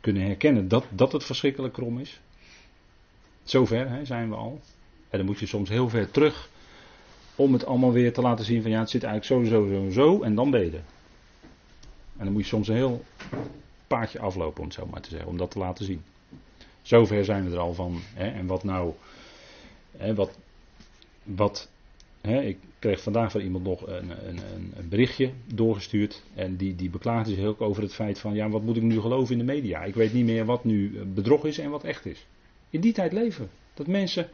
[0.02, 2.20] kunnen herkennen dat, dat het verschrikkelijk krom is.
[3.44, 4.60] Zover hè, zijn we al.
[5.10, 6.50] En dan moet je soms heel ver terug
[7.36, 9.90] om het allemaal weer te laten zien van ja, het zit eigenlijk zo, zo, zo,
[9.92, 10.74] zo en dan er.
[12.18, 13.04] En dan moet je soms een heel
[13.88, 16.04] paadje aflopen, om het zo maar te zeggen, om dat te laten zien.
[16.82, 18.00] Zover zijn we er al van.
[18.14, 18.94] Hè, en wat nou,
[19.98, 20.38] hè, wat,
[21.24, 21.70] wat
[22.28, 24.40] ik kreeg vandaag van iemand nog een, een,
[24.76, 26.24] een, berichtje doorgestuurd.
[26.34, 29.00] En die, die beklaagde zich ook over het feit van: ja, wat moet ik nu
[29.00, 29.84] geloven in de media?
[29.84, 32.26] Ik weet niet meer wat nu bedrog is en wat echt is.
[32.70, 33.50] In die tijd leven.
[33.74, 34.30] Dat mensen.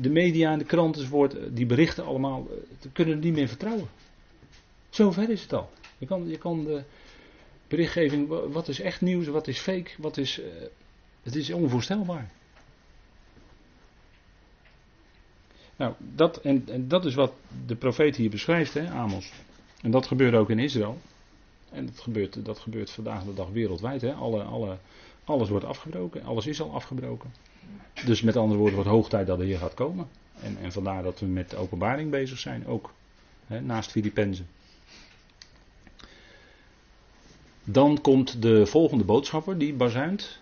[0.00, 2.48] De media en de kranten enzovoort, die berichten allemaal.
[2.92, 3.88] kunnen niet meer vertrouwen.
[4.90, 5.70] Zover is het al.
[5.98, 6.82] Je kan, je kan de
[7.68, 8.28] berichtgeving.
[8.52, 10.40] Wat is echt nieuws, wat is fake, wat is.
[11.22, 12.30] het is onvoorstelbaar.
[15.82, 17.32] Nou, dat, en, dat is wat
[17.66, 19.32] de profeet hier beschrijft, hè, Amos.
[19.80, 20.98] En dat gebeurt ook in Israël.
[21.70, 24.00] En dat gebeurt, dat gebeurt vandaag de dag wereldwijd.
[24.00, 24.12] Hè.
[24.12, 24.76] Alle, alle,
[25.24, 27.32] alles wordt afgebroken, alles is al afgebroken.
[28.04, 30.08] Dus met andere woorden, wordt hoog tijd dat er hier gaat komen.
[30.40, 32.92] En, en vandaar dat we met de openbaring bezig zijn, ook
[33.46, 34.46] hè, naast Filippenzen.
[37.64, 40.38] Dan komt de volgende boodschapper, die bazuint.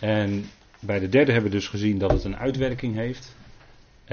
[0.00, 0.44] En
[0.80, 3.40] bij de derde hebben we dus gezien dat het een uitwerking heeft.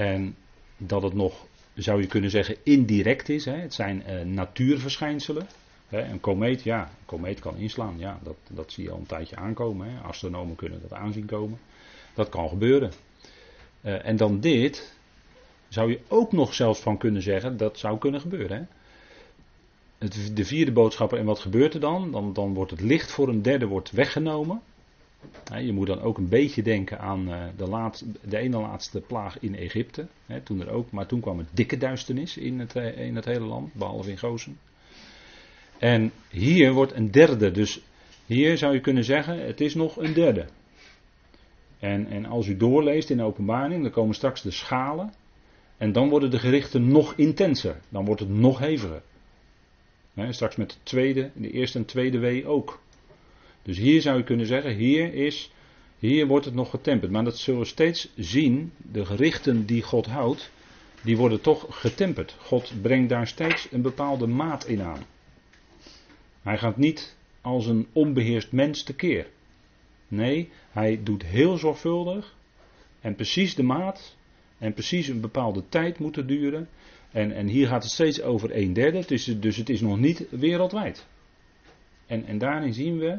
[0.00, 0.36] En
[0.76, 3.44] dat het nog, zou je kunnen zeggen, indirect is.
[3.44, 3.56] Hè.
[3.56, 5.46] Het zijn uh, natuurverschijnselen.
[5.88, 6.02] Hè.
[6.02, 7.94] Een komeet, ja, een komeet kan inslaan.
[7.98, 9.90] Ja, dat, dat zie je al een tijdje aankomen.
[9.90, 10.00] Hè.
[10.00, 11.58] Astronomen kunnen dat aanzien komen.
[12.14, 12.92] Dat kan gebeuren.
[13.80, 14.96] Uh, en dan dit,
[15.68, 18.56] zou je ook nog zelfs van kunnen zeggen, dat zou kunnen gebeuren.
[18.56, 18.62] Hè.
[19.98, 22.10] Het, de vierde boodschapper, en wat gebeurt er dan?
[22.10, 22.32] dan?
[22.32, 24.62] Dan wordt het licht voor een derde wordt weggenomen.
[25.58, 27.90] Je moet dan ook een beetje denken aan eh, de,
[28.28, 30.06] de ene laatste plaag in Egypte.
[30.44, 33.44] Toen er ook, maar toen kwam een dikke duisternis in het, eh, in het hele
[33.44, 34.58] land, behalve in Gozen.
[35.78, 37.80] En hier wordt een derde, dus
[38.26, 40.46] hier zou je kunnen zeggen, het is nog een derde.
[41.78, 45.12] En, en als u doorleest in de openbaring, dan komen straks de schalen.
[45.76, 47.80] En dan worden de gerichten nog intenser.
[47.88, 49.02] Dan wordt het nog heviger.
[50.30, 52.80] straks met de tweede, de eerste en tweede wee ook.
[53.62, 55.50] Dus hier zou je kunnen zeggen, hier is
[56.00, 58.72] Hier wordt het nog getemperd, maar dat zullen we steeds zien.
[58.76, 60.50] De gerichten die God houdt,
[61.02, 62.36] die worden toch getemperd.
[62.38, 65.02] God brengt daar steeds een bepaalde maat in aan.
[66.42, 69.26] Hij gaat niet als een onbeheerst mens tekeer.
[70.08, 72.36] Nee, hij doet heel zorgvuldig
[73.00, 74.16] en precies de maat
[74.58, 76.68] en precies een bepaalde tijd moet het duren.
[77.12, 80.26] En, en hier gaat het steeds over een derde, dus, dus het is nog niet
[80.30, 81.06] wereldwijd.
[82.06, 83.18] En, en daarin zien we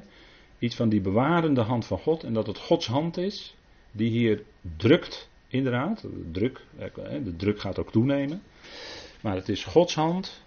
[0.62, 3.56] iets van die bewarende hand van God en dat het Gods hand is
[3.91, 4.43] die hier
[4.78, 6.02] drukt, inderdaad.
[6.02, 6.65] De druk,
[7.24, 8.41] de druk gaat ook toenemen.
[9.21, 10.43] Maar het is Gods hand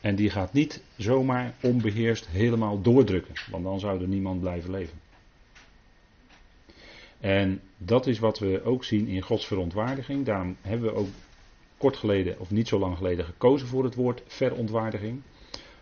[0.00, 5.00] en die gaat niet zomaar onbeheerst helemaal doordrukken, want dan zou er niemand blijven leven.
[7.20, 10.24] En dat is wat we ook zien in Gods verontwaardiging.
[10.24, 11.08] Daarom hebben we ook
[11.76, 15.20] kort geleden, of niet zo lang geleden, gekozen voor het woord verontwaardiging.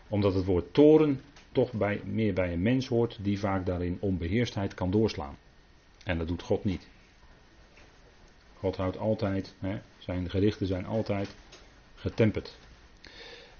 [0.09, 1.21] Omdat het woord toren
[1.57, 5.37] toch bij, meer bij een mens hoort die vaak daarin onbeheerstheid kan doorslaan.
[6.05, 6.88] En dat doet God niet.
[8.55, 11.37] God houdt altijd, hè, zijn gerichten zijn altijd
[11.95, 12.59] getemperd.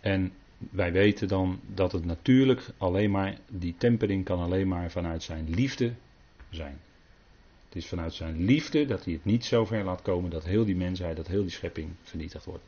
[0.00, 5.22] En wij weten dan dat het natuurlijk alleen maar, die tempering kan alleen maar vanuit
[5.22, 5.92] zijn liefde
[6.50, 6.78] zijn.
[7.64, 10.64] Het is vanuit zijn liefde dat hij het niet zo ver laat komen dat heel
[10.64, 12.64] die mensheid, dat heel die schepping vernietigd wordt.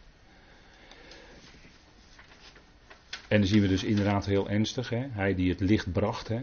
[3.29, 5.07] En dan zien we dus inderdaad heel ernstig, hè?
[5.11, 6.29] hij die het licht bracht.
[6.29, 6.41] Hè?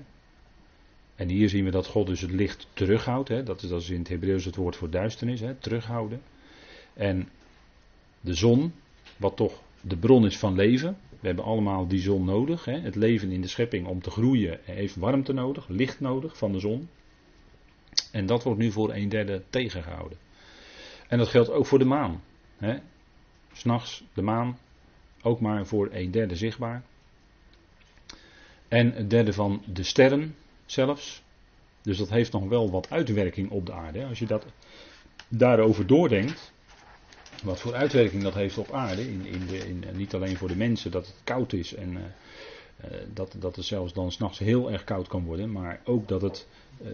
[1.15, 3.30] En hier zien we dat God dus het licht terughoudt.
[3.30, 3.43] Hè?
[3.43, 5.56] Dat, is, dat in het Hebreeuws het woord voor duisternis, hè?
[5.56, 6.21] terughouden.
[6.93, 7.30] En
[8.21, 8.74] de zon,
[9.17, 10.98] wat toch de bron is van leven.
[11.19, 12.65] We hebben allemaal die zon nodig.
[12.65, 12.80] Hè?
[12.80, 16.60] Het leven in de schepping om te groeien heeft warmte nodig, licht nodig van de
[16.60, 16.89] zon.
[18.12, 20.17] En dat wordt nu voor een derde tegengehouden.
[21.08, 22.21] En dat geldt ook voor de maan.
[23.54, 24.58] S'nachts de maan
[25.26, 26.84] ook maar voor een derde zichtbaar.
[28.68, 30.36] En een derde van de sterren
[30.66, 31.24] zelfs.
[31.82, 34.06] Dus dat heeft nog wel wat uitwerking op de aarde.
[34.06, 34.46] Als je dat
[35.28, 36.54] daarover doordenkt,
[37.44, 40.92] wat voor uitwerking dat heeft op aarde, in, in in, niet alleen voor de mensen
[40.92, 42.02] dat het koud is en uh,
[43.14, 46.48] dat, dat het zelfs dan s'nachts heel erg koud kan worden, maar ook dat, het,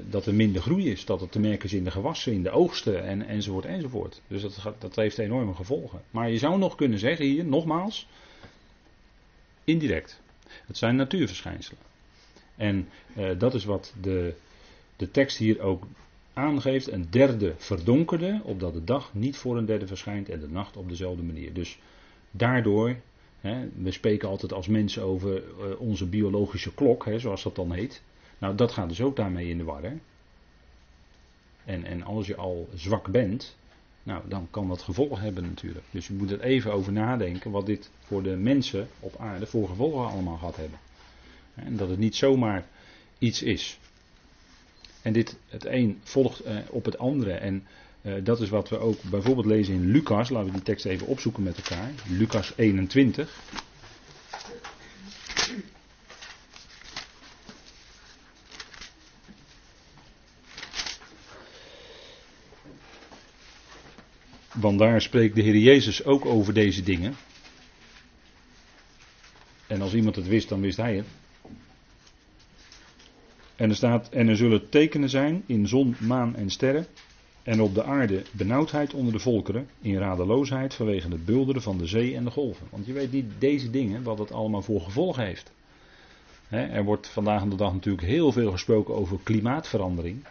[0.10, 2.52] dat er minder groei is, dat het te merken is in de gewassen, in de
[2.52, 4.22] oogsten en, enzovoort enzovoort.
[4.28, 6.02] Dus dat, dat heeft enorme gevolgen.
[6.12, 8.08] Maar je zou nog kunnen zeggen hier, nogmaals,
[9.64, 10.22] indirect.
[10.66, 11.80] Het zijn natuurverschijnselen.
[12.56, 12.90] En
[13.38, 14.34] dat is wat de,
[14.96, 15.84] de tekst hier ook
[16.34, 20.78] aangeeft, een derde verdonkerde, opdat de dag niet voor een derde verschijnt en de nacht
[20.78, 21.54] op dezelfde manier.
[21.54, 21.80] Dus
[22.32, 22.96] daardoor,
[23.40, 27.72] hè, we spreken altijd als mensen over uh, onze biologische klok, hè, zoals dat dan
[27.72, 28.02] heet.
[28.42, 29.84] Nou, dat gaat dus ook daarmee in de war.
[29.84, 29.94] Hè.
[31.66, 33.56] En, en als je al zwak bent,
[34.04, 35.86] nou, dan kan dat gevolgen hebben natuurlijk.
[35.92, 39.68] Dus je moet er even over nadenken wat dit voor de mensen op aarde voor
[39.68, 40.80] gevolgen allemaal gaat hebben.
[41.54, 42.66] En dat het niet zomaar
[43.18, 43.80] iets is.
[45.02, 47.34] En dit, het een volgt eh, op het andere.
[47.34, 47.64] En
[48.02, 50.30] eh, dat is wat we ook bijvoorbeeld lezen in Lucas.
[50.30, 51.92] Laten we die tekst even opzoeken met elkaar.
[52.10, 53.40] Lucas 21.
[64.54, 67.14] Want daar spreekt de Heer Jezus ook over deze dingen.
[69.68, 71.06] En als iemand het wist, dan wist hij het.
[73.56, 76.86] En er staat, en er zullen tekenen zijn in zon, maan en sterren.
[77.44, 81.86] En op de aarde benauwdheid onder de volkeren, in radeloosheid vanwege het bulderen van de
[81.86, 82.68] zee en de golven.
[82.70, 85.52] Want je weet niet deze dingen, wat het allemaal voor gevolgen heeft.
[86.50, 90.24] er wordt vandaag de dag natuurlijk heel veel gesproken over klimaatverandering.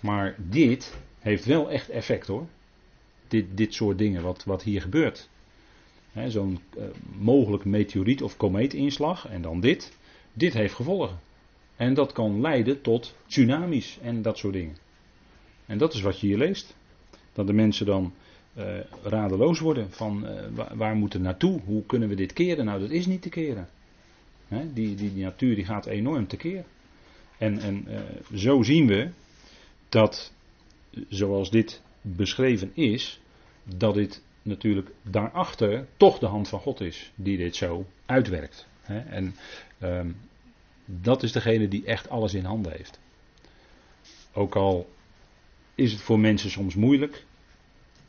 [0.00, 2.46] Maar dit heeft wel echt effect hoor.
[3.28, 5.28] Dit, dit soort dingen, wat, wat hier gebeurt.
[6.28, 6.84] Zo'n uh,
[7.18, 9.96] mogelijk meteoriet of komeetinslag en dan dit.
[10.32, 11.18] Dit heeft gevolgen.
[11.76, 14.76] En dat kan leiden tot tsunamis en dat soort dingen.
[15.66, 16.76] En dat is wat je hier leest.
[17.32, 18.12] Dat de mensen dan
[18.58, 18.64] uh,
[19.02, 21.60] radeloos worden van uh, waar, moeten we naartoe?
[21.64, 22.64] Hoe kunnen we dit keren?
[22.64, 23.68] Nou, dat is niet te keren.
[24.72, 26.64] die, die, natuur die gaat enorm tekeer.
[27.38, 27.86] En, en
[28.34, 29.08] zo zien we
[29.88, 30.32] dat,
[31.08, 31.82] zoals dit
[32.16, 33.20] beschreven is,
[33.64, 38.66] dat dit natuurlijk daarachter toch de hand van God is die dit zo uitwerkt.
[38.86, 39.34] En
[39.82, 40.16] um,
[40.84, 43.00] dat is degene die echt alles in handen heeft.
[44.32, 44.88] Ook al
[45.74, 47.24] is het voor mensen soms moeilijk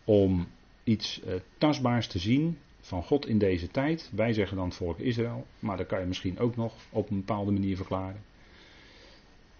[0.03, 0.47] om
[0.83, 4.09] iets uh, tastbaars te zien van God in deze tijd.
[4.13, 7.17] Wij zeggen dan het volk Israël, maar dat kan je misschien ook nog op een
[7.17, 8.23] bepaalde manier verklaren.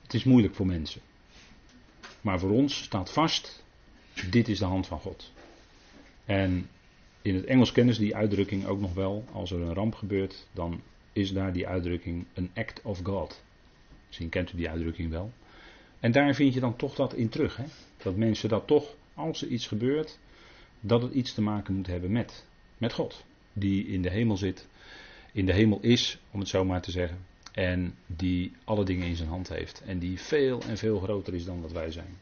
[0.02, 1.02] Het is moeilijk voor mensen.
[2.21, 3.63] Maar voor ons staat vast,
[4.30, 5.32] dit is de hand van God.
[6.26, 6.70] En
[7.22, 9.26] in het Engels kennen ze die uitdrukking ook nog wel.
[9.32, 10.82] Als er een ramp gebeurt, dan
[11.14, 13.44] is daar die uitdrukking een act of God.
[14.08, 15.32] Misschien kent u die uitdrukking wel.
[16.00, 17.58] En daar vind je dan toch dat in terug.
[17.58, 17.64] Hè?
[17.98, 20.20] Dat mensen dat toch, als er iets gebeurt,
[20.80, 22.46] dat het iets te maken moet hebben met,
[22.78, 23.26] met God.
[23.54, 24.68] Die in de hemel zit,
[25.32, 27.18] in de hemel is, om het zo maar te zeggen.
[27.54, 29.82] En die alle dingen in zijn hand heeft.
[29.86, 32.18] En die veel en veel groter is dan dat wij zijn.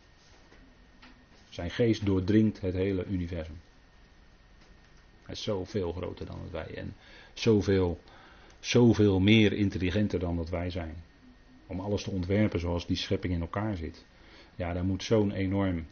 [1.57, 3.59] Zijn geest doordringt het hele universum.
[5.23, 6.75] Hij is zoveel groter dan dat wij.
[6.75, 6.95] En
[7.33, 7.99] zoveel,
[8.59, 10.95] zoveel meer intelligenter dan dat wij zijn.
[11.67, 14.05] Om alles te ontwerpen zoals die schepping in elkaar zit.
[14.55, 15.85] Ja, daar moet zo'n enorm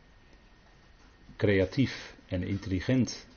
[1.35, 3.27] creatief en intelligent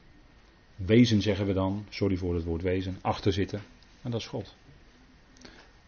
[0.77, 3.63] wezen, zeggen we dan, sorry voor het woord wezen, achter zitten.
[4.03, 4.55] En dat is God.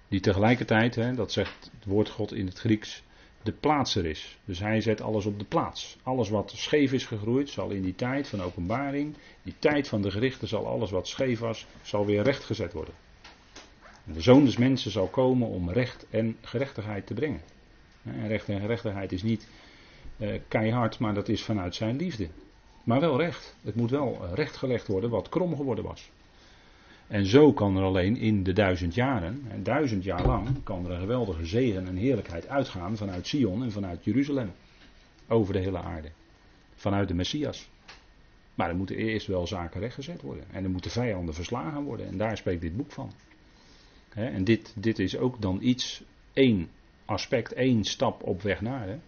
[0.09, 3.03] Die tegelijkertijd, hè, dat zegt het woord God in het Grieks,
[3.43, 4.39] de plaatser is.
[4.45, 5.97] Dus hij zet alles op de plaats.
[6.03, 10.11] Alles wat scheef is gegroeid, zal in die tijd van openbaring, die tijd van de
[10.11, 12.95] gerichten, zal alles wat scheef was, zal weer rechtgezet worden.
[14.07, 17.41] En de zoon des mensen zal komen om recht en gerechtigheid te brengen.
[18.03, 19.49] En recht en gerechtigheid is niet
[20.17, 22.29] eh, keihard, maar dat is vanuit zijn liefde.
[22.85, 23.55] Maar wel recht.
[23.63, 26.11] Het moet wel rechtgelegd worden wat krom geworden was.
[27.11, 30.91] En zo kan er alleen in de duizend jaren, en duizend jaar lang, kan er
[30.91, 34.53] een geweldige zegen en heerlijkheid uitgaan vanuit Sion en vanuit Jeruzalem.
[35.29, 36.09] Over de hele aarde.
[36.75, 37.69] Vanuit de Messias.
[38.55, 40.45] Maar er moeten eerst wel zaken rechtgezet worden.
[40.51, 42.07] En er moeten vijanden verslagen worden.
[42.07, 43.13] En daar spreekt dit boek van.
[44.15, 46.69] en dit, dit is ook dan iets, één
[47.05, 48.99] aspect, één stap op weg naar.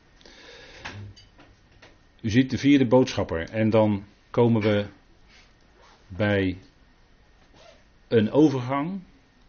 [2.21, 3.51] U ziet de vierde boodschapper.
[3.51, 4.87] En dan komen we
[6.07, 6.59] bij
[8.13, 9.01] een overgang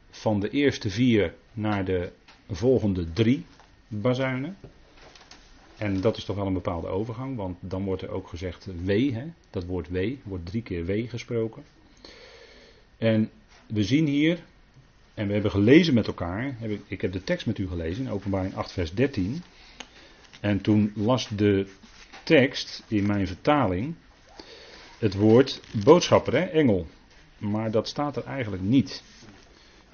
[0.09, 2.11] van de eerste vier naar de
[2.49, 3.45] volgende drie
[3.87, 4.57] bazuinen.
[5.77, 9.13] En dat is toch wel een bepaalde overgang, want dan wordt er ook gezegd wee,
[9.13, 9.25] hè?
[9.49, 11.63] dat woord wee, wordt drie keer wee gesproken.
[12.97, 13.29] En
[13.67, 14.39] we zien hier,
[15.13, 18.07] en we hebben gelezen met elkaar, heb ik, ik heb de tekst met u gelezen,
[18.07, 19.43] openbaring 8 vers 13.
[20.41, 21.67] En toen las de
[22.23, 23.95] tekst in mijn vertaling
[24.99, 26.87] het woord boodschapper, hè, engel.
[27.43, 29.03] Maar dat staat er eigenlijk niet.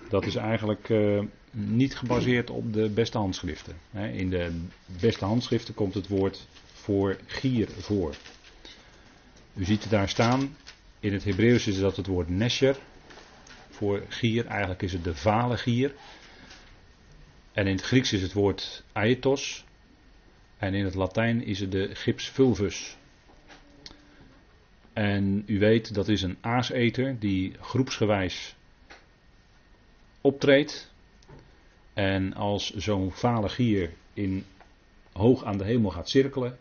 [0.09, 3.75] Dat is eigenlijk uh, niet gebaseerd op de beste handschriften.
[3.93, 8.15] In de beste handschriften komt het woord voor gier voor.
[9.53, 10.55] U ziet het daar staan.
[10.99, 12.77] In het Hebreeuws is dat het woord nesher.
[13.69, 14.45] Voor gier.
[14.45, 15.93] Eigenlijk is het de vale gier.
[17.51, 19.65] En in het Grieks is het woord aetos.
[20.57, 22.97] En in het Latijn is het de gips vulvus.
[24.99, 28.55] En u weet, dat is een aaseter die groepsgewijs
[30.21, 30.91] optreedt.
[31.93, 34.45] En als zo'n vale gier in,
[35.11, 36.57] hoog aan de hemel gaat cirkelen,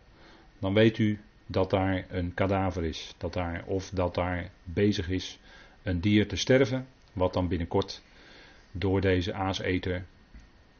[0.59, 3.15] dan weet u dat daar een kadaver is.
[3.17, 5.39] Dat daar, of dat daar bezig is
[5.83, 8.03] een dier te sterven, wat dan binnenkort
[8.73, 10.05] door deze aaseter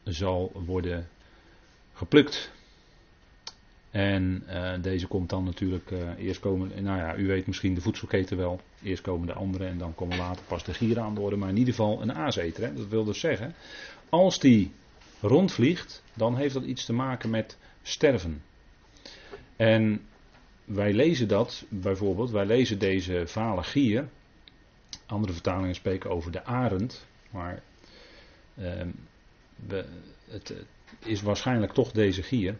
[0.03, 1.09] zal worden
[1.93, 2.51] geplukt.
[3.91, 7.81] En uh, deze komt dan natuurlijk uh, eerst komen, nou ja, u weet misschien de
[7.81, 8.61] voedselketen wel.
[8.83, 11.35] Eerst komen de andere en dan komen later pas de gieren aan de orde.
[11.35, 12.63] Maar in ieder geval een aaseter.
[12.63, 12.73] Hè?
[12.73, 13.53] Dat wil dus zeggen,
[14.09, 14.71] als die
[15.21, 18.41] rondvliegt, dan heeft dat iets te maken met sterven.
[19.55, 20.01] En
[20.65, 24.09] wij lezen dat bijvoorbeeld, wij lezen deze vale gier.
[25.05, 27.07] Andere vertalingen spreken over de arend.
[27.31, 27.61] Maar
[28.59, 28.81] uh,
[29.67, 29.85] we,
[30.29, 30.53] het
[31.05, 32.55] is waarschijnlijk toch deze gier.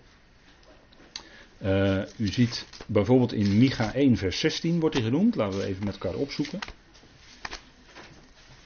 [1.61, 5.35] Uh, u ziet bijvoorbeeld in Micha 1 vers 16 wordt hij genoemd.
[5.35, 6.59] Laten we even met elkaar opzoeken.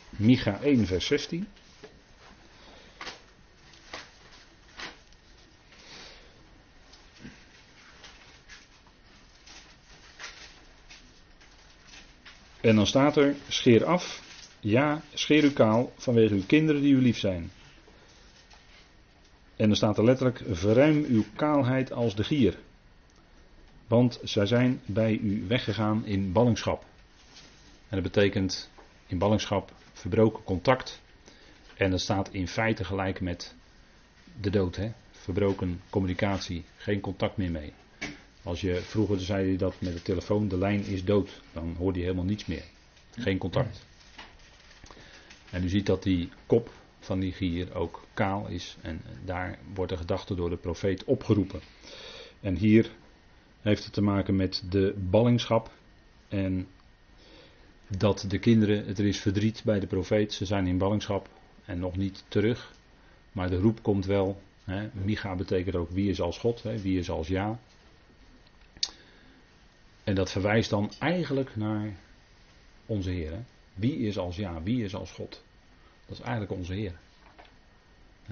[0.10, 1.48] Micha 1 vers 16.
[12.62, 14.22] En dan staat er, scheer af,
[14.60, 17.52] ja, scheer u kaal vanwege uw kinderen die u lief zijn.
[19.56, 22.58] En dan staat er letterlijk, verruim uw kaalheid als de gier.
[23.94, 26.86] Want zij zijn bij u weggegaan in ballingschap.
[27.90, 28.70] En dat betekent
[29.08, 31.02] in ballingschap verbroken contact.
[31.78, 33.56] En dat staat in feite gelijk met
[34.42, 34.76] de dood.
[34.76, 34.92] Hè?
[35.12, 37.74] Verbroken communicatie, geen contact meer mee.
[38.44, 42.00] Als je vroeger zei je dat met de telefoon, de lijn is dood, dan hoorde
[42.00, 42.64] je helemaal niets meer.
[43.12, 43.86] Geen contact.
[45.50, 48.78] En u ziet dat die kop van die gier ook kaal is.
[48.82, 51.62] En daar wordt de gedachte door de profeet opgeroepen.
[52.40, 52.92] En hier
[53.64, 55.72] heeft het te maken met de ballingschap.
[56.28, 56.68] En
[57.88, 61.30] dat de kinderen, er is verdriet bij de profeet, ze zijn in ballingschap
[61.66, 62.72] en nog niet terug.
[63.32, 64.42] Maar de roep komt wel.
[64.64, 64.90] Hè.
[64.94, 67.60] Micha betekent ook wie is als God, hè, wie is als ja.
[70.04, 71.94] En dat verwijst dan eigenlijk naar
[72.86, 73.44] onze Heer.
[73.74, 75.44] Wie is als ja, wie is als God?
[76.06, 77.00] Dat is eigenlijk onze Heer.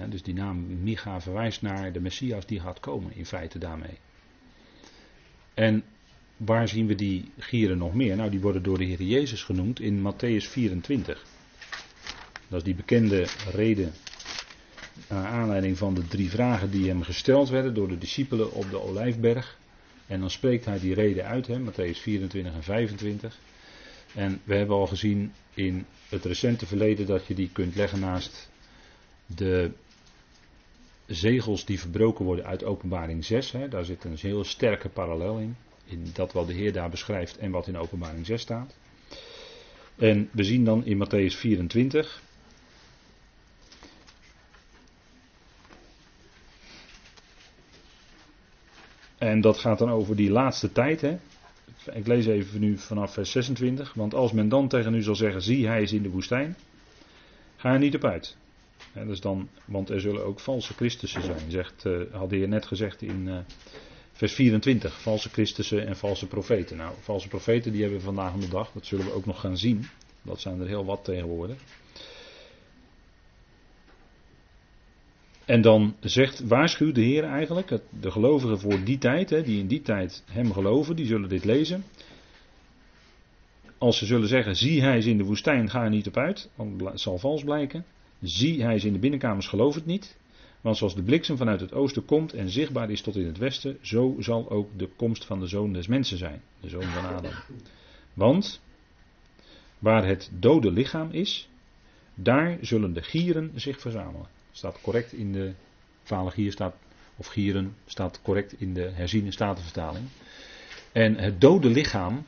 [0.08, 3.98] dus die naam Micha verwijst naar de Messias die gaat komen, in feite daarmee.
[5.54, 5.82] En
[6.36, 8.16] waar zien we die gieren nog meer?
[8.16, 11.24] Nou, die worden door de Heer Jezus genoemd in Matthäus 24.
[12.48, 13.92] Dat is die bekende reden
[15.08, 18.80] naar aanleiding van de drie vragen die hem gesteld werden door de discipelen op de
[18.80, 19.58] Olijfberg.
[20.06, 23.38] En dan spreekt hij die reden uit, hè, Matthäus 24 en 25.
[24.14, 28.50] En we hebben al gezien in het recente verleden dat je die kunt leggen naast
[29.26, 29.70] de
[31.14, 33.52] zegels die verbroken worden uit Openbaring 6.
[33.52, 35.56] Hè, daar zit een heel sterke parallel in.
[35.84, 38.74] In dat wat de Heer daar beschrijft en wat in Openbaring 6 staat.
[39.96, 42.22] En we zien dan in Matthäus 24.
[49.18, 51.00] En dat gaat dan over die laatste tijd.
[51.00, 51.18] Hè.
[51.92, 53.94] Ik lees even nu vanaf vers 26.
[53.94, 56.56] Want als men dan tegen u zal zeggen: Zie, hij is in de woestijn.
[57.56, 58.36] Ga er niet op uit.
[58.92, 62.66] Dus dan, want er zullen ook valse Christussen zijn, zegt, uh, had de heer net
[62.66, 63.38] gezegd in uh,
[64.12, 65.00] vers 24.
[65.00, 66.76] Valse Christussen en valse profeten.
[66.76, 69.40] Nou, valse profeten die hebben we vandaag aan de dag, dat zullen we ook nog
[69.40, 69.88] gaan zien.
[70.22, 71.56] Dat zijn er heel wat tegenwoordig.
[75.44, 79.66] En dan zegt, waarschuwt de Heer eigenlijk, de gelovigen voor die tijd, hè, die in
[79.66, 81.84] die tijd hem geloven, die zullen dit lezen.
[83.78, 86.50] Als ze zullen zeggen, zie hij is in de woestijn, ga er niet op uit,
[86.54, 87.84] want het zal vals blijken.
[88.22, 90.16] Zie, hij is in de binnenkamers, geloof het niet.
[90.60, 93.78] Want zoals de bliksem vanuit het oosten komt en zichtbaar is tot in het westen,
[93.80, 97.32] zo zal ook de komst van de zoon des mensen zijn, de zoon van Adam.
[98.14, 98.60] Want
[99.78, 101.48] waar het dode lichaam is,
[102.14, 104.26] daar zullen de gieren zich verzamelen.
[104.52, 105.52] Staat correct in de
[106.02, 106.74] vale gier staat,
[107.16, 110.06] of gieren staat correct in de herziene statenvertaling.
[110.92, 112.26] En het dode lichaam,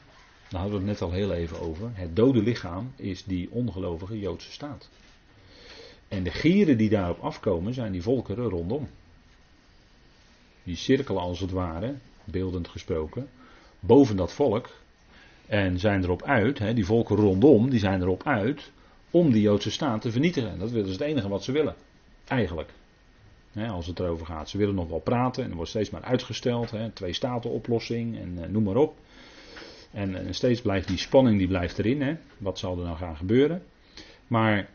[0.49, 1.91] daar hadden we het net al heel even over.
[1.93, 4.89] Het dode lichaam is die ongelovige Joodse staat.
[6.15, 8.89] En de gieren die daarop afkomen zijn die volkeren rondom.
[10.63, 11.95] Die cirkelen als het ware,
[12.25, 13.29] beeldend gesproken,
[13.81, 14.71] boven dat volk.
[15.47, 18.71] En zijn erop uit, hè, die volken rondom, die zijn erop uit
[19.11, 20.59] om die Joodse staat te vernietigen.
[20.59, 21.75] Dat is het enige wat ze willen.
[22.25, 22.73] Eigenlijk.
[23.53, 24.49] Hè, als het erover gaat.
[24.49, 26.71] Ze willen nog wel praten en er wordt steeds maar uitgesteld.
[26.71, 28.97] Hè, twee staten oplossing en eh, noem maar op.
[29.91, 32.03] En, en, steeds blijft die spanning die blijft erin.
[32.03, 32.17] Hè.
[32.39, 33.63] Wat zal er nou gaan gebeuren?
[34.27, 34.69] Maar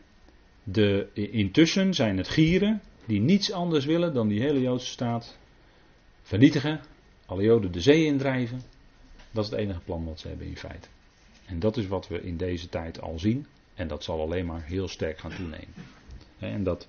[0.62, 5.38] de, intussen zijn het gieren die niets anders willen dan die hele Joodse staat
[6.22, 6.80] vernietigen,
[7.26, 8.62] alle Joden de zee indrijven.
[9.30, 10.88] Dat is het enige plan wat ze hebben in feite.
[11.46, 13.46] En dat is wat we in deze tijd al zien.
[13.74, 15.74] En dat zal alleen maar heel sterk gaan toenemen.
[16.38, 16.86] En dat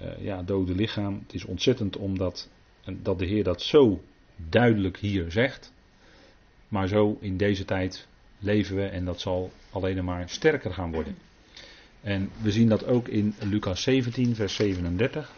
[0.00, 2.48] uh, ja, dode lichaam, het is ontzettend omdat
[2.84, 4.02] dat de Heer dat zo
[4.36, 5.72] duidelijk hier zegt.
[6.68, 8.06] Maar zo in deze tijd
[8.38, 11.16] leven we en dat zal alleen maar sterker gaan worden.
[12.02, 15.32] En we zien dat ook in Lucas 17, vers 37.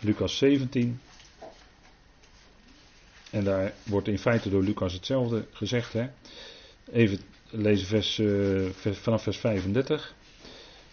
[0.00, 1.00] Lucas 17.
[3.30, 5.92] En daar wordt in feite door Lucas hetzelfde gezegd.
[5.92, 6.08] Hè?
[6.92, 10.14] Even lezen vers, uh, vanaf vers 35.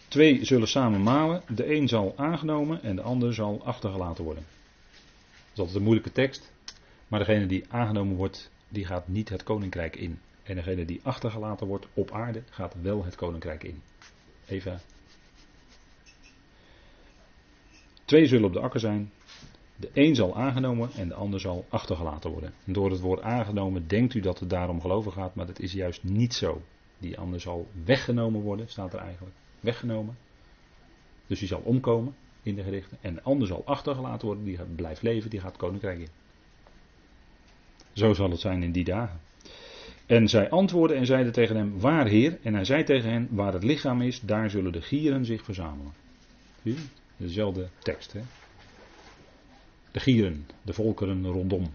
[0.07, 1.41] Twee zullen samen malen.
[1.47, 4.45] De een zal aangenomen en de ander zal achtergelaten worden.
[4.45, 6.53] Dat is altijd een moeilijke tekst.
[7.07, 10.19] Maar degene die aangenomen wordt, die gaat niet het koninkrijk in.
[10.43, 13.81] En degene die achtergelaten wordt op aarde, gaat wel het koninkrijk in.
[14.47, 14.79] Even.
[18.05, 19.11] Twee zullen op de akker zijn.
[19.75, 22.53] De een zal aangenomen en de ander zal achtergelaten worden.
[22.65, 25.73] En door het woord aangenomen denkt u dat het daarom geloven gaat, maar dat is
[25.73, 26.61] juist niet zo.
[26.97, 29.35] Die ander zal weggenomen worden, staat er eigenlijk.
[29.59, 30.17] Weggenomen.
[31.27, 32.97] Dus die zal omkomen in de gerichten.
[33.01, 36.09] En de ander zal achtergelaten worden, die blijft leven, die gaat koninkrijk in.
[37.95, 39.19] Zo zal het zijn in die dagen.
[40.05, 42.37] En zij antwoordden en zeiden tegen hem: Waar, Heer?
[42.43, 45.93] En hij zei tegen hen: Waar het lichaam is, daar zullen de gieren zich verzamelen.
[46.63, 46.77] Zie
[47.17, 48.21] Dezelfde tekst, hè?
[49.91, 51.71] De gieren, de volkeren rondom.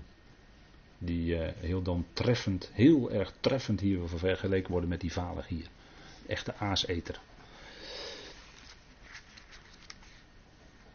[0.98, 5.66] Die uh, heel dan treffend, heel erg treffend hier vergeleken worden met die vale gier.
[6.26, 7.20] Echte aaseter.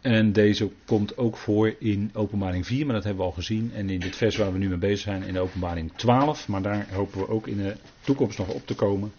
[0.05, 3.71] En deze komt ook voor in openbaring 4, maar dat hebben we al gezien.
[3.73, 6.47] En in dit vers waar we nu mee bezig zijn, in openbaring 12.
[6.47, 9.13] Maar daar hopen we ook in de toekomst nog op te komen.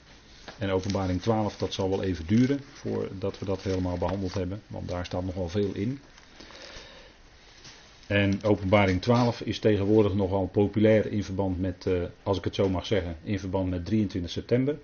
[0.58, 4.62] En openbaring 12, dat zal wel even duren voordat we dat helemaal behandeld hebben.
[4.66, 6.00] Want daar staat nogal veel in.
[8.06, 12.68] En openbaring 12 is tegenwoordig nogal populair in verband met, uh, als ik het zo
[12.68, 14.78] mag zeggen, in verband met 23 september.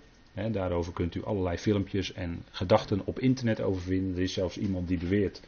[0.50, 4.16] daarover kunt u allerlei filmpjes en gedachten op internet over vinden.
[4.16, 5.40] Er is zelfs iemand die beweert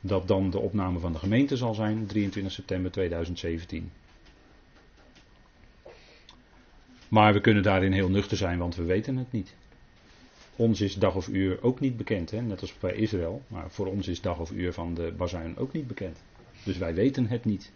[0.00, 3.90] dat dan de opname van de gemeente zal zijn, 23 september 2017.
[7.08, 9.54] Maar we kunnen daarin heel nuchter zijn, want we weten het niet.
[10.56, 12.40] Ons is dag of uur ook niet bekend, hè?
[12.42, 13.42] net als bij Israël.
[13.46, 16.18] Maar voor ons is dag of uur van de bazuin ook niet bekend.
[16.64, 17.72] Dus wij weten het niet.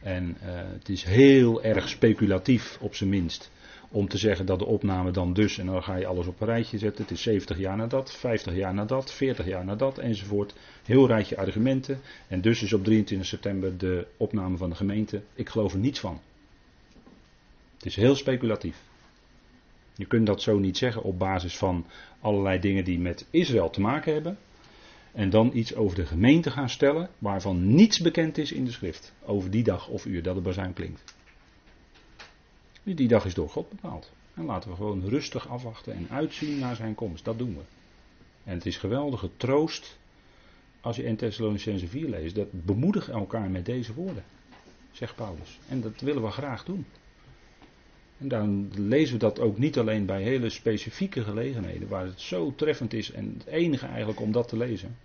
[0.00, 3.50] En uh, het is heel erg speculatief, op zijn minst,
[3.96, 6.46] om te zeggen dat de opname dan dus, en dan ga je alles op een
[6.46, 7.02] rijtje zetten.
[7.02, 10.54] Het is 70 jaar na dat, 50 jaar na dat, 40 jaar na dat, enzovoort.
[10.84, 12.00] Heel rijtje argumenten.
[12.28, 15.22] En dus is op 23 september de opname van de gemeente.
[15.34, 16.20] Ik geloof er niets van.
[17.76, 18.76] Het is heel speculatief.
[19.94, 21.86] Je kunt dat zo niet zeggen op basis van
[22.20, 24.38] allerlei dingen die met Israël te maken hebben.
[25.12, 29.14] En dan iets over de gemeente gaan stellen waarvan niets bekend is in de schrift.
[29.24, 31.15] Over die dag of uur dat de bazuin klinkt.
[32.94, 34.12] Die dag is door God bepaald.
[34.34, 37.24] En laten we gewoon rustig afwachten en uitzien naar zijn komst.
[37.24, 37.62] Dat doen we.
[38.44, 39.98] En het is geweldige troost
[40.80, 42.34] als je in Thessalonicense 4 leest.
[42.34, 44.24] Dat bemoedig elkaar met deze woorden.
[44.92, 45.58] Zegt Paulus.
[45.68, 46.86] En dat willen we graag doen.
[48.18, 52.54] En dan lezen we dat ook niet alleen bij hele specifieke gelegenheden, waar het zo
[52.56, 54.96] treffend is en het enige eigenlijk om dat te lezen.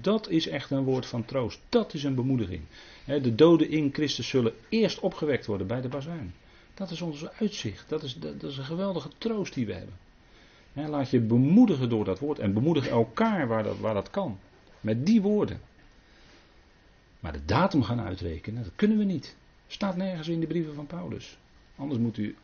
[0.00, 1.60] dat is echt een woord van troost.
[1.68, 2.62] Dat is een bemoediging.
[3.06, 6.34] de doden in Christus zullen eerst opgewekt worden bij de bazuin.
[6.74, 7.88] Dat is ons uitzicht.
[7.88, 10.90] Dat is, dat is een geweldige troost die we hebben.
[10.90, 12.38] laat je bemoedigen door dat woord.
[12.38, 14.38] En bemoedig elkaar waar dat, waar dat kan.
[14.80, 15.60] Met die woorden.
[17.20, 19.36] Maar de datum gaan uitrekenen, dat kunnen we niet.
[19.66, 21.38] Staat nergens in de brieven van Paulus.
[21.76, 22.36] Anders moet u.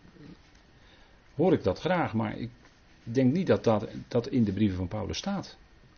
[1.34, 2.50] Hoor ik dat graag, maar ik
[3.02, 5.56] denk niet dat dat, dat in de brieven van Paulus staat.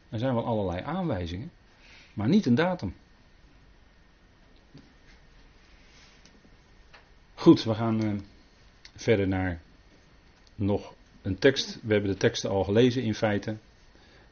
[0.09, 1.51] Er zijn wel allerlei aanwijzingen,
[2.15, 2.95] maar niet een datum.
[7.41, 8.13] Goed, we gaan uh,
[8.97, 9.61] verder naar
[10.55, 11.79] nog een tekst.
[11.83, 13.57] We hebben de teksten al gelezen in feite.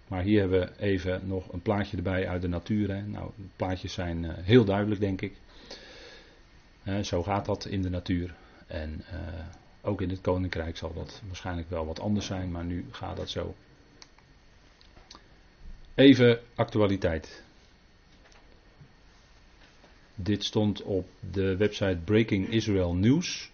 [0.09, 2.91] Maar hier hebben we even nog een plaatje erbij uit de natuur.
[2.91, 3.03] Hè.
[3.03, 5.37] Nou, plaatjes zijn uh, heel duidelijk, denk ik.
[6.85, 8.35] Uh, zo gaat dat in de natuur.
[8.67, 9.05] En
[9.83, 13.31] ook in het koninkrijk zal dat waarschijnlijk wel wat anders zijn, maar nu gaat dat
[13.31, 13.55] zo.
[15.95, 17.43] Even actualiteit.
[20.21, 23.51] Dit stond op de website Breaking Israel News.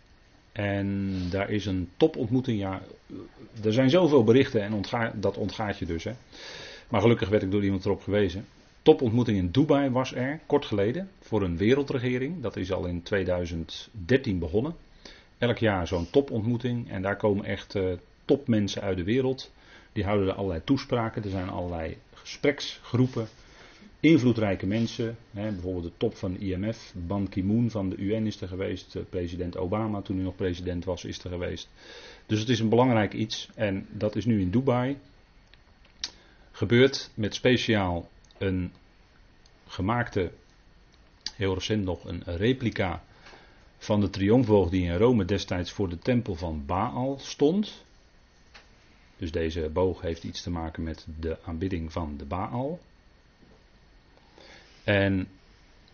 [0.52, 2.58] En daar is een topontmoeting.
[2.58, 2.82] Ja,
[3.64, 4.82] er zijn zoveel berichten en
[5.14, 6.04] dat ontgaat je dus.
[6.04, 6.12] Hè.
[6.88, 8.46] Maar gelukkig werd ik door iemand erop gewezen.
[8.82, 12.42] Topontmoeting in Dubai was er, kort geleden, voor een wereldregering.
[12.42, 14.74] Dat is al in 2013 begonnen.
[15.38, 17.92] Elk jaar zo'n topontmoeting en daar komen echt uh,
[18.24, 19.52] topmensen uit de wereld.
[19.92, 21.22] Die houden er allerlei toespraken.
[21.22, 23.28] Er zijn allerlei gespreksgroepen
[24.04, 28.48] invloedrijke mensen, hè, bijvoorbeeld de top van IMF, Ban Ki-moon van de UN is er
[28.48, 31.68] geweest, president Obama toen hij nog president was is er geweest.
[32.26, 34.96] Dus het is een belangrijk iets en dat is nu in Dubai
[36.52, 38.72] gebeurd met speciaal een
[39.66, 40.32] gemaakte,
[41.36, 43.04] heel recent nog een replica
[43.78, 47.84] van de triomfboog die in Rome destijds voor de tempel van Baal stond.
[49.16, 52.78] Dus deze boog heeft iets te maken met de aanbidding van de Baal.
[54.84, 55.28] En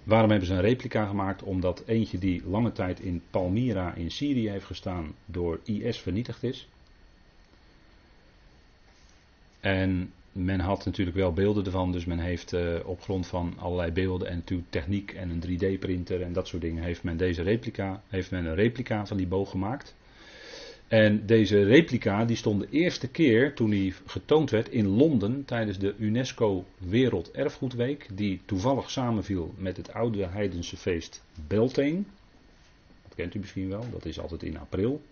[0.02, 1.42] waarom hebben ze een replica gemaakt?
[1.42, 6.68] Omdat eentje die lange tijd in Palmyra in Syrië heeft gestaan door IS vernietigd is.
[9.60, 13.92] En men had natuurlijk wel beelden ervan, dus men heeft uh, op grond van allerlei
[13.92, 18.30] beelden en techniek en een 3D-printer en dat soort dingen heeft men deze replica, heeft
[18.30, 19.94] men een replica van die boog gemaakt.
[20.90, 25.78] En deze replica die stond de eerste keer toen hij getoond werd in Londen tijdens
[25.78, 32.02] de UNESCO Werelderfgoedweek, die toevallig samenviel met het oude heidense feest Beltane.
[33.02, 35.02] Dat kent u misschien wel, dat is altijd in april.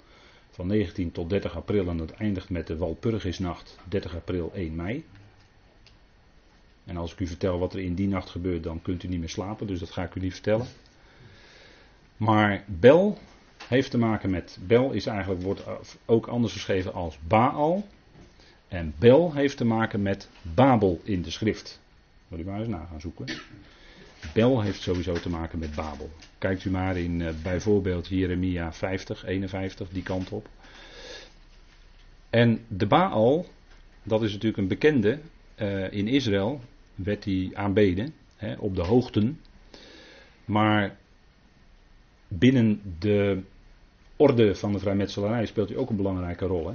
[0.50, 5.04] Van 19 tot 30 april en het eindigt met de Walpurgisnacht 30 april 1 mei.
[6.84, 9.20] En als ik u vertel wat er in die nacht gebeurt, dan kunt u niet
[9.20, 10.66] meer slapen, dus dat ga ik u niet vertellen.
[12.16, 13.18] Maar Bel
[13.68, 15.62] heeft te maken met, Bel is eigenlijk, wordt
[16.04, 17.86] ook anders geschreven als Baal.
[18.68, 21.80] En Bel heeft te maken met Babel in de schrift.
[22.28, 23.26] Moet u maar eens na gaan zoeken.
[24.34, 26.10] Bel heeft sowieso te maken met Babel.
[26.38, 30.48] Kijkt u maar in uh, bijvoorbeeld Jeremia 50, 51, die kant op.
[32.30, 33.46] En de Baal,
[34.02, 35.18] dat is natuurlijk een bekende.
[35.56, 36.60] Uh, in Israël
[36.94, 39.40] werd die aanbeden hè, op de hoogten.
[40.44, 40.96] Maar
[42.28, 43.42] binnen de
[44.18, 46.68] orde van de vrijmetselarij speelt hij ook een belangrijke rol.
[46.68, 46.74] Hè?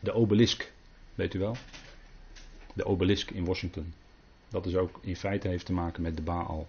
[0.00, 0.72] De obelisk,
[1.14, 1.56] weet u wel?
[2.72, 3.92] De obelisk in Washington.
[4.48, 6.68] Dat is ook in feite heeft te maken met de Baal.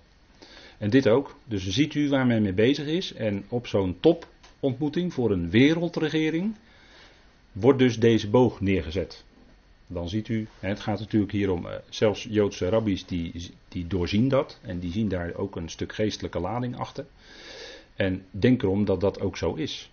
[0.78, 1.36] En dit ook.
[1.44, 3.14] Dus ziet u waar men mee bezig is.
[3.14, 6.56] En op zo'n topontmoeting voor een wereldregering
[7.52, 9.26] wordt dus deze boog neergezet.
[9.88, 14.28] Dan ziet u, het gaat natuurlijk hier om, eh, zelfs Joodse rabbies die, die doorzien
[14.28, 14.60] dat.
[14.62, 17.06] En die zien daar ook een stuk geestelijke lading achter.
[17.98, 19.92] En denk erom dat dat ook zo is.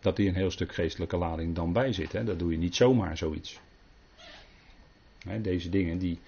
[0.00, 2.12] dat hier een heel stuk geestelijke lading dan bij zit.
[2.12, 2.24] Hè.
[2.24, 3.60] Dat doe je niet zomaar zoiets.
[5.18, 6.18] Hè, deze dingen die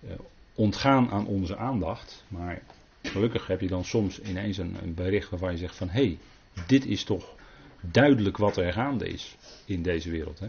[0.00, 0.10] uh,
[0.54, 2.62] ontgaan aan onze aandacht, maar
[3.02, 6.18] gelukkig heb je dan soms ineens een, een bericht waarvan je zegt van hé, hey,
[6.66, 7.34] dit is toch
[7.80, 10.38] duidelijk wat er gaande is in deze wereld.
[10.38, 10.48] Hè.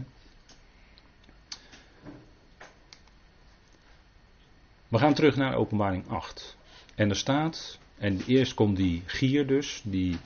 [4.88, 6.56] We gaan terug naar openbaring 8.
[6.94, 10.16] En er staat, en eerst komt die gier dus, die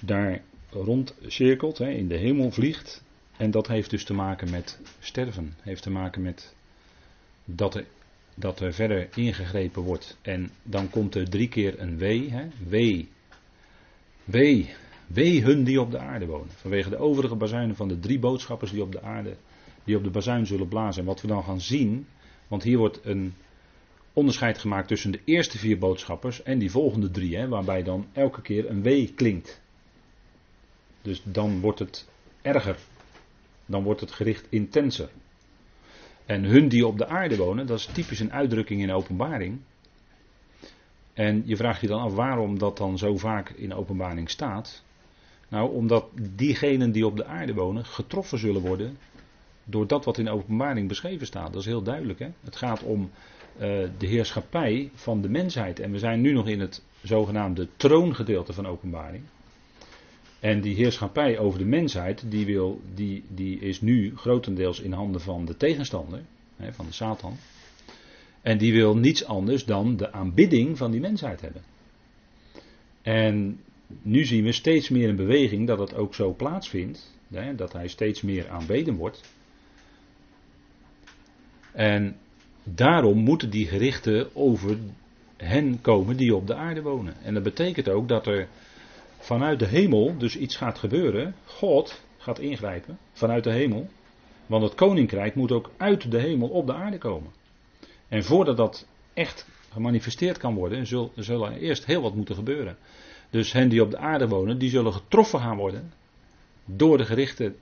[0.00, 3.04] daar rondcirkelt, in de hemel vliegt.
[3.36, 5.54] En dat heeft dus te maken met sterven.
[5.60, 6.54] Heeft te maken met
[7.44, 7.86] dat er,
[8.34, 10.18] dat er verder ingegrepen wordt.
[10.22, 12.30] En dan komt er drie keer een wee.
[12.30, 12.48] Hè.
[14.24, 14.74] Wee.
[15.06, 16.50] Wee hun die op de aarde wonen.
[16.50, 19.36] Vanwege de overige bazuinen van de drie boodschappers die op de aarde,
[19.84, 21.00] die op de bazuin zullen blazen.
[21.00, 22.06] En wat we dan gaan zien,
[22.46, 23.34] want hier wordt een
[24.18, 28.42] onderscheid gemaakt tussen de eerste vier boodschappers en die volgende drie, hè, waarbij dan elke
[28.42, 29.60] keer een wee klinkt.
[31.02, 32.08] Dus dan wordt het
[32.42, 32.76] erger.
[33.66, 35.08] Dan wordt het gericht intenser.
[36.26, 39.60] En hun die op de aarde wonen, dat is typisch een uitdrukking in openbaring.
[41.14, 44.82] En je vraagt je dan af waarom dat dan zo vaak in openbaring staat.
[45.48, 48.98] Nou, omdat diegenen die op de aarde wonen getroffen zullen worden
[49.70, 51.52] door dat wat in openbaring beschreven staat.
[51.52, 52.18] Dat is heel duidelijk.
[52.18, 52.28] Hè?
[52.44, 53.60] Het gaat om uh,
[53.98, 55.80] de heerschappij van de mensheid.
[55.80, 59.22] En we zijn nu nog in het zogenaamde troongedeelte van openbaring.
[60.40, 65.20] En die heerschappij over de mensheid, die, wil, die, die is nu grotendeels in handen
[65.20, 66.22] van de tegenstander,
[66.56, 67.36] hè, van de Satan.
[68.42, 71.62] En die wil niets anders dan de aanbidding van die mensheid hebben.
[73.02, 73.60] En
[74.02, 77.88] nu zien we steeds meer een beweging dat het ook zo plaatsvindt, hè, dat hij
[77.88, 79.20] steeds meer aanbeden wordt.
[81.78, 82.16] En
[82.64, 84.78] daarom moeten die gerichten over
[85.36, 87.14] hen komen die op de aarde wonen.
[87.22, 88.48] En dat betekent ook dat er
[89.18, 91.34] vanuit de hemel dus iets gaat gebeuren.
[91.44, 93.88] God gaat ingrijpen vanuit de hemel.
[94.46, 97.30] Want het koninkrijk moet ook uit de hemel op de aarde komen.
[98.08, 102.76] En voordat dat echt gemanifesteerd kan worden, zullen, er eerst heel wat moeten gebeuren.
[103.30, 105.92] Dus hen die op de aarde wonen, die zullen getroffen gaan worden
[106.64, 107.56] door de gerichten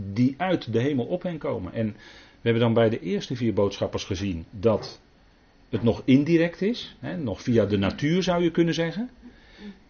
[0.00, 1.72] die uit de hemel op hen komen.
[1.72, 1.96] En
[2.40, 5.00] we hebben dan bij de eerste vier boodschappers gezien dat
[5.68, 9.10] het nog indirect is, hè, nog via de natuur zou je kunnen zeggen.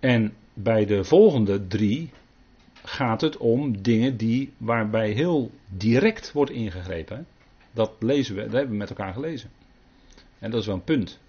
[0.01, 2.11] En bij de volgende drie
[2.83, 7.27] gaat het om dingen die, waarbij heel direct wordt ingegrepen.
[7.73, 9.51] Dat lezen we, dat hebben we met elkaar gelezen.
[10.39, 11.21] En dat is wel een punt.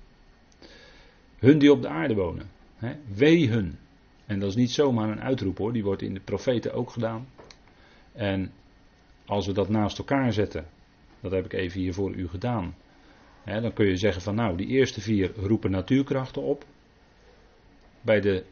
[1.37, 2.49] Hun die op de aarde wonen.
[2.75, 3.77] Hè, wee hun.
[4.25, 7.27] En dat is niet zomaar een uitroep hoor, die wordt in de profeten ook gedaan.
[8.13, 8.51] En
[9.25, 10.65] als we dat naast elkaar zetten,
[11.21, 12.75] dat heb ik even hier voor u gedaan.
[13.45, 16.65] Dan kun je zeggen van nou, die eerste vier roepen natuurkrachten op.
[18.01, 18.43] Bij de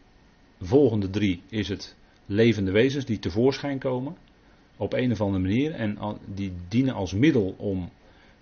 [0.62, 1.96] volgende drie is het
[2.26, 4.18] levende wezens die tevoorschijn komen.
[4.78, 5.72] Op een of andere manier.
[5.72, 7.90] En die dienen als middel om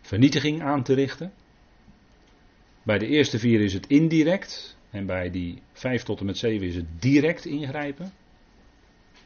[0.02, 1.32] vernietiging aan te richten.
[2.84, 4.78] Bij de eerste vier is het indirect.
[4.90, 8.12] En bij die vijf tot en met zeven is het direct ingrijpen.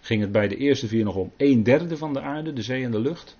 [0.01, 2.83] Ging het bij de eerste vier nog om een derde van de aarde, de zee
[2.83, 3.37] en de lucht.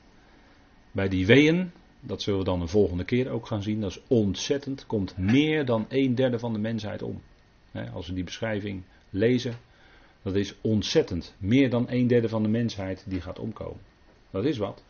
[0.92, 4.02] Bij die weeën, dat zullen we dan de volgende keer ook gaan zien, dat is
[4.08, 7.22] ontzettend, komt meer dan een derde van de mensheid om.
[7.94, 9.54] Als we die beschrijving lezen,
[10.22, 11.36] dat is ontzettend.
[11.38, 13.82] Meer dan een derde van de mensheid die gaat omkomen.
[14.30, 14.84] Dat is wat.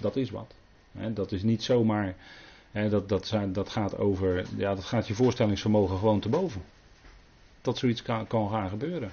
[0.00, 0.54] Dat is wat.
[1.12, 2.16] Dat is niet zomaar.
[2.72, 4.46] Dat, dat, dat gaat over.
[4.56, 6.62] Ja, dat gaat je voorstellingsvermogen gewoon te boven.
[7.60, 9.12] Dat zoiets kan, kan gaan gebeuren.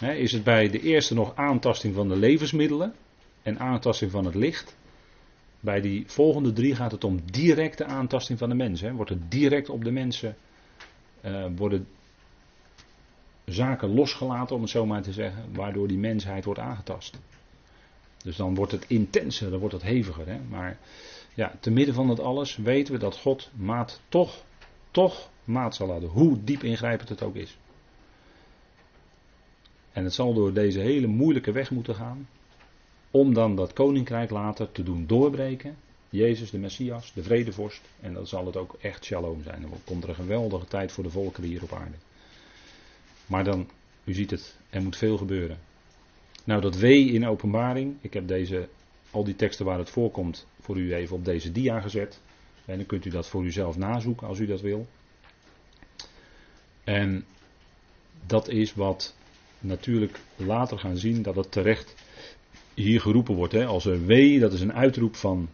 [0.00, 2.94] Is het bij de eerste nog aantasting van de levensmiddelen
[3.48, 4.76] en aantasting van het licht?
[5.60, 8.94] Bij die volgende drie gaat het om directe aantasting van de mensen.
[8.94, 10.36] Wordt het direct op de mensen
[11.24, 11.86] uh, worden
[13.44, 17.18] zaken losgelaten, om het zo maar te zeggen, waardoor die mensheid wordt aangetast.
[18.22, 20.26] Dus dan wordt het intenser, dan wordt het heviger.
[20.26, 20.38] Hè?
[20.48, 20.78] Maar
[21.34, 24.44] ja, te midden van dat alles weten we dat God maat toch,
[24.90, 27.58] toch maat zal laten, hoe diep ingrijpend het ook is.
[29.92, 32.28] En het zal door deze hele moeilijke weg moeten gaan,
[33.10, 35.76] om dan dat koninkrijk later te doen doorbreken.
[36.10, 37.80] Jezus, de Messias, de vredevorst.
[38.00, 39.60] En dan zal het ook echt shalom zijn.
[39.60, 41.96] Dan komt er een geweldige tijd voor de volkeren hier op aarde.
[43.26, 43.68] Maar dan,
[44.04, 45.58] u ziet het, er moet veel gebeuren.
[46.44, 48.68] Nou, dat W in openbaring, ik heb deze,
[49.10, 52.20] al die teksten waar het voorkomt, voor u even op deze dia gezet.
[52.64, 54.86] En dan kunt u dat voor uzelf nazoeken als u dat wil.
[56.84, 57.24] En
[58.26, 59.14] dat is wat
[59.58, 61.94] natuurlijk later gaan zien dat het terecht
[62.82, 63.52] hier geroepen wordt.
[63.52, 65.48] Hè, als een W, dat is een uitroep van,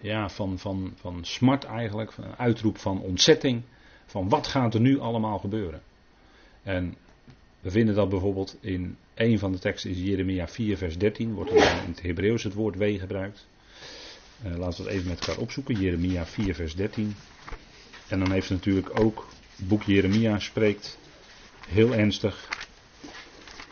[0.00, 3.62] ja, van, van, van smart eigenlijk, een uitroep van ontzetting.
[4.06, 5.82] Van wat gaat er nu allemaal gebeuren?
[6.62, 6.94] En
[7.60, 11.50] We vinden dat bijvoorbeeld in een van de teksten is Jeremia 4 vers 13, wordt
[11.50, 13.46] er in het Hebreeuws het woord wee gebruikt.
[14.46, 17.14] Uh, laten we het even met elkaar opzoeken, Jeremia 4 vers 13.
[18.08, 20.98] En dan heeft natuurlijk ook, boek Jeremia spreekt
[21.68, 22.48] heel ernstig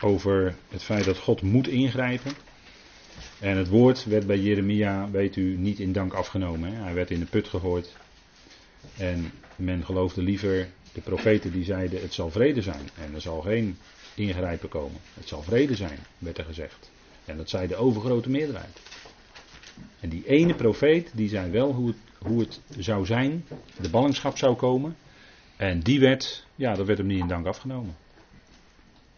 [0.00, 2.32] over het feit dat God moet ingrijpen.
[3.40, 6.72] En het woord werd bij Jeremia, weet u, niet in dank afgenomen.
[6.72, 6.82] Hè?
[6.82, 7.96] Hij werd in de put gegooid.
[8.96, 12.88] En men geloofde liever de profeten die zeiden het zal vrede zijn.
[12.94, 13.78] En er zal geen
[14.14, 15.00] ingrijpen komen.
[15.14, 16.90] Het zal vrede zijn, werd er gezegd.
[17.24, 18.80] En dat zei de overgrote meerderheid.
[20.00, 23.44] En die ene profeet die zei wel hoe het, hoe het zou zijn,
[23.80, 24.96] de ballingschap zou komen.
[25.56, 27.96] En die werd, ja, dat werd hem niet in dank afgenomen.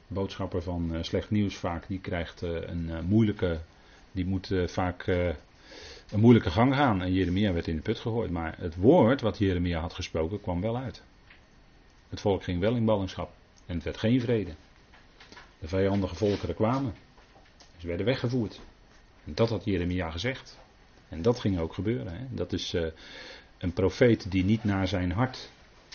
[0.08, 3.60] Boodschapper van uh, slecht nieuws vaak, die krijgt uh, een uh, moeilijke,
[4.12, 7.02] die moet vaak een moeilijke gang gaan.
[7.02, 8.30] En Jeremia werd in de put gegooid.
[8.30, 11.02] Maar het woord wat Jeremia had gesproken kwam wel uit.
[12.08, 13.30] Het volk ging wel in ballingschap.
[13.66, 14.50] En het werd geen vrede.
[15.58, 16.94] De vijandige volkeren kwamen.
[17.76, 18.60] Ze werden weggevoerd.
[19.24, 20.58] En dat had Jeremia gezegd.
[21.08, 22.12] En dat ging ook gebeuren.
[22.12, 22.24] Hè.
[22.30, 22.76] Dat is
[23.58, 25.50] een profeet die niet naar zijn hart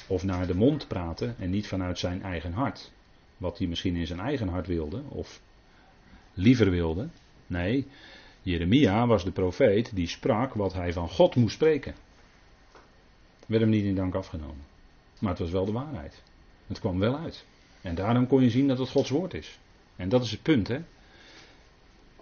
[0.08, 2.92] of naar de mond praatte en niet vanuit zijn eigen hart.
[3.38, 5.42] Wat hij misschien in zijn eigen hart wilde of
[6.34, 7.08] liever wilde.
[7.48, 7.88] Nee,
[8.42, 11.96] Jeremia was de profeet die sprak wat hij van God moest spreken.
[13.48, 14.66] Werd hem niet in dank afgenomen.
[15.20, 16.24] Maar het was wel de waarheid.
[16.68, 17.46] Het kwam wel uit.
[17.82, 19.60] En daarom kon je zien dat het Gods woord is.
[19.96, 20.80] En dat is het punt, hè.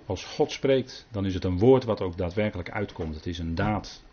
[0.06, 3.16] Als God spreekt, dan is het een woord wat ook daadwerkelijk uitkomt.
[3.16, 4.04] Het is een daad.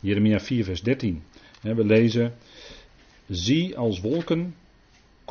[0.00, 1.22] Jeremia 4, vers 13.
[1.60, 2.34] We lezen:
[3.28, 4.54] Zie als wolken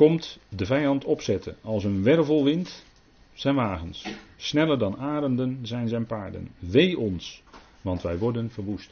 [0.00, 1.56] komt de vijand opzetten.
[1.60, 2.84] Als een wervelwind
[3.32, 4.06] zijn wagens.
[4.36, 6.48] Sneller dan arenden zijn zijn paarden.
[6.58, 7.42] Wee ons,
[7.80, 8.90] want wij worden verwoest.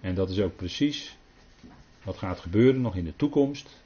[0.00, 1.16] En dat is ook precies
[2.02, 3.82] wat gaat gebeuren nog in de toekomst.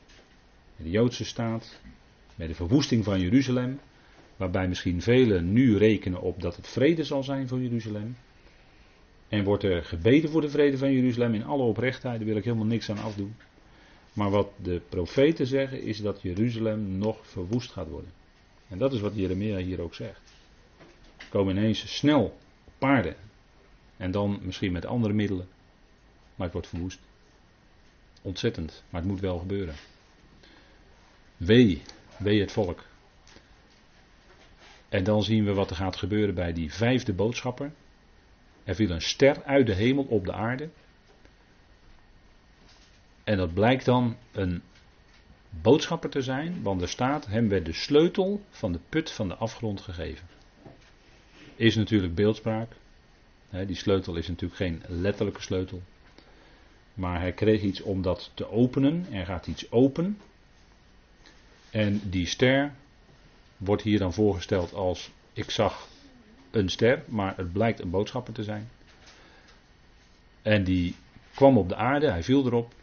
[0.76, 1.80] In de Joodse staat.
[2.34, 3.80] Bij de verwoesting van Jeruzalem.
[4.36, 8.16] Waarbij misschien velen nu rekenen op dat het vrede zal zijn voor Jeruzalem.
[9.28, 12.16] En wordt er gebeden voor de vrede van Jeruzalem in alle oprechtheid.
[12.16, 13.34] Daar wil ik helemaal niks aan afdoen.
[14.12, 18.12] Maar wat de profeten zeggen is dat Jeruzalem nog verwoest gaat worden.
[18.68, 20.20] En dat is wat Jeremia hier ook zegt.
[21.28, 22.38] Komen ineens snel
[22.78, 23.16] paarden.
[23.96, 25.48] En dan misschien met andere middelen.
[26.34, 27.00] Maar het wordt verwoest.
[28.22, 28.82] Ontzettend.
[28.90, 29.74] Maar het moet wel gebeuren.
[31.36, 31.82] Wee,
[32.18, 32.84] wee het volk.
[34.88, 37.72] En dan zien we wat er gaat gebeuren bij die vijfde boodschapper.
[38.64, 40.68] Er viel een ster uit de hemel op de aarde.
[43.31, 44.62] En dat blijkt dan een
[45.51, 49.35] boodschapper te zijn, want er staat, hem werd de sleutel van de put van de
[49.35, 50.26] afgrond gegeven.
[51.57, 52.72] Is natuurlijk beeldspraak.
[53.66, 55.83] Die sleutel is natuurlijk geen letterlijke sleutel.
[56.95, 59.07] Maar hij kreeg iets om dat te openen.
[59.12, 60.18] Er gaat iets open.
[61.70, 62.72] En die ster
[63.57, 65.89] wordt hier dan voorgesteld als ik zag
[66.51, 68.68] een ster, maar het blijkt een boodschapper te zijn.
[70.43, 70.95] En die
[71.35, 72.78] kwam op de aarde, hij viel erop.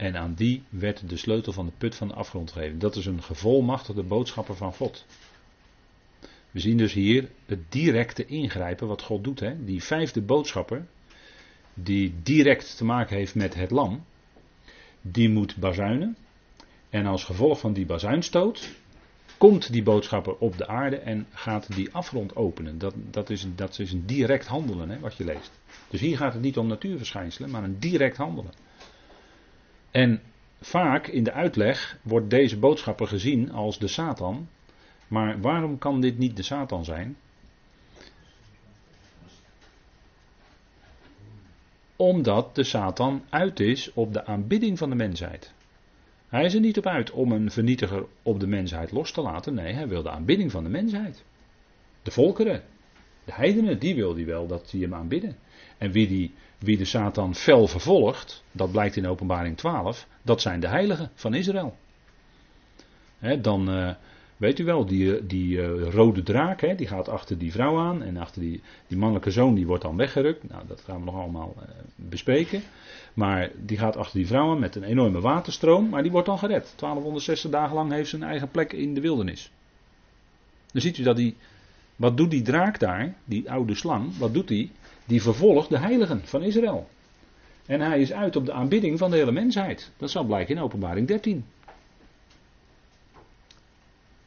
[0.00, 2.78] En aan die werd de sleutel van de put van de afgrond gegeven.
[2.78, 5.06] Dat is een gevolmachtigde boodschapper van God.
[6.50, 9.40] We zien dus hier het directe ingrijpen wat God doet.
[9.40, 9.64] Hè?
[9.64, 10.86] Die vijfde boodschapper,
[11.74, 14.04] die direct te maken heeft met het lam,
[15.00, 16.16] die moet bazuinen.
[16.90, 18.74] En als gevolg van die bazuinstoot
[19.38, 22.78] komt die boodschapper op de aarde en gaat die afgrond openen.
[22.78, 25.60] Dat, dat, is, dat is een direct handelen hè, wat je leest.
[25.90, 28.52] Dus hier gaat het niet om natuurverschijnselen, maar een direct handelen.
[29.90, 30.20] En
[30.60, 34.48] vaak in de uitleg wordt deze boodschapper gezien als de Satan.
[35.08, 37.16] Maar waarom kan dit niet de Satan zijn?
[41.96, 45.52] Omdat de Satan uit is op de aanbidding van de mensheid.
[46.28, 49.54] Hij is er niet op uit om een vernietiger op de mensheid los te laten.
[49.54, 51.24] Nee, hij wil de aanbidding van de mensheid.
[52.02, 52.62] De volkeren,
[53.24, 55.36] de heidenen, die wil hij wel dat die hem aanbidden.
[55.80, 60.60] En wie, die, wie de Satan fel vervolgt, dat blijkt in openbaring 12, dat zijn
[60.60, 61.76] de heiligen van Israël.
[63.40, 63.90] dan uh,
[64.36, 68.16] weet u wel, die, die uh, rode draak, die gaat achter die vrouw aan en
[68.16, 70.48] achter die, die mannelijke zoon die wordt dan weggerukt.
[70.48, 71.56] Nou, dat gaan we nog allemaal
[71.94, 72.62] bespreken.
[73.14, 76.38] Maar die gaat achter die vrouw aan met een enorme waterstroom, maar die wordt dan
[76.38, 76.72] gered.
[76.76, 79.50] 1260 dagen lang heeft ze een eigen plek in de wildernis.
[80.72, 81.36] Dan ziet u dat die,
[81.96, 84.70] wat doet die draak daar, die oude slang, wat doet die?
[85.10, 86.88] Die vervolgt de heiligen van Israël.
[87.66, 89.90] En hij is uit op de aanbidding van de hele mensheid.
[89.96, 91.44] Dat zal blijken in openbaring 13.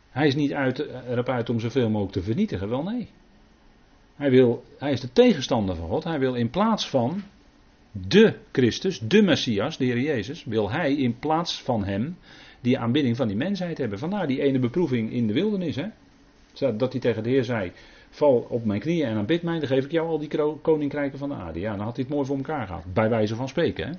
[0.09, 3.07] Hij is niet uit, erop uit om zoveel mogelijk te vernietigen, wel nee.
[4.15, 6.03] Hij, wil, hij is de tegenstander van God.
[6.03, 7.23] Hij wil in plaats van
[7.91, 12.17] de Christus, de Messias, de Heer Jezus, wil hij in plaats van hem
[12.61, 13.99] die aanbidding van die mensheid hebben.
[13.99, 15.75] Vandaar die ene beproeving in de wildernis.
[15.75, 15.88] Hè?
[16.77, 17.71] Dat hij tegen de Heer zei:
[18.14, 20.30] Val op mijn knieën en aanbid mij, dan geef ik jou al die
[20.61, 21.59] koninkrijken van de aarde.
[21.59, 22.93] Ja, dan had hij het mooi voor elkaar gehad.
[22.93, 23.88] Bij wijze van spreken.
[23.88, 23.93] Hè?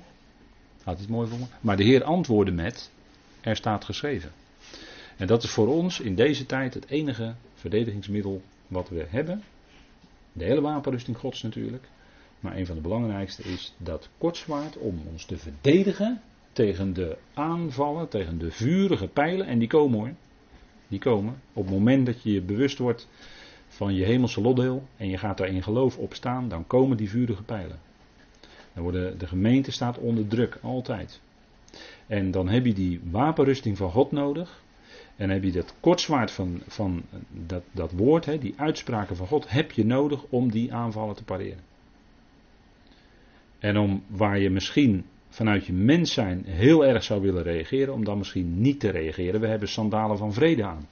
[0.83, 1.57] Had het mooi voor elkaar.
[1.61, 2.91] Maar de Heer antwoordde met:
[3.41, 4.31] Er staat geschreven.
[5.17, 9.43] En dat is voor ons in deze tijd het enige verdedigingsmiddel wat we hebben.
[10.33, 11.87] De hele wapenrusting Gods natuurlijk.
[12.39, 16.21] Maar een van de belangrijkste is dat kortzwaard om ons te verdedigen
[16.53, 19.47] tegen de aanvallen, tegen de vurige pijlen.
[19.47, 20.13] En die komen hoor.
[20.87, 21.41] Die komen.
[21.53, 23.07] Op het moment dat je je bewust wordt
[23.75, 27.09] van je hemelse lotdeel en je gaat daar in geloof op staan, dan komen die
[27.09, 27.79] vurige pijlen.
[28.73, 31.21] Dan worden, de gemeente staat onder druk, altijd.
[32.07, 34.63] En dan heb je die wapenrusting van God nodig.
[35.15, 39.49] En heb je dat kortzwaard van, van dat, dat woord, hè, die uitspraken van God,
[39.49, 41.63] heb je nodig om die aanvallen te pareren.
[43.59, 48.03] En om waar je misschien vanuit je mens zijn heel erg zou willen reageren, om
[48.03, 49.41] dan misschien niet te reageren.
[49.41, 50.87] We hebben sandalen van vrede aan.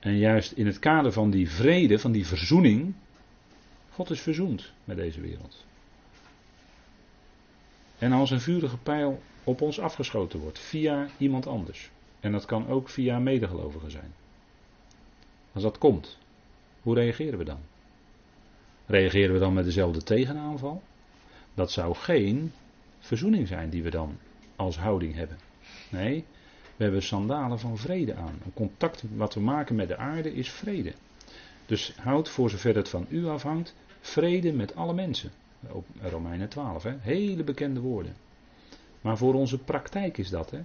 [0.00, 2.94] En juist in het kader van die vrede, van die verzoening,
[3.90, 5.64] God is verzoend met deze wereld.
[7.98, 11.90] En als een vurige pijl op ons afgeschoten wordt via iemand anders.
[12.20, 14.12] En dat kan ook via medegelovigen zijn.
[15.52, 16.18] Als dat komt,
[16.82, 17.60] hoe reageren we dan?
[18.86, 20.82] Reageren we dan met dezelfde tegenaanval?
[21.54, 22.52] Dat zou geen
[22.98, 24.18] verzoening zijn die we dan
[24.56, 25.38] als houding hebben.
[25.88, 26.24] Nee,
[26.80, 28.40] we hebben sandalen van vrede aan.
[28.44, 30.92] Een contact wat we maken met de aarde is vrede.
[31.66, 35.30] Dus houd voor zover het van u afhangt, vrede met alle mensen.
[35.68, 36.94] Op Romeinen 12, hè?
[37.00, 38.14] hele bekende woorden.
[39.00, 40.50] Maar voor onze praktijk is dat.
[40.50, 40.60] Hè?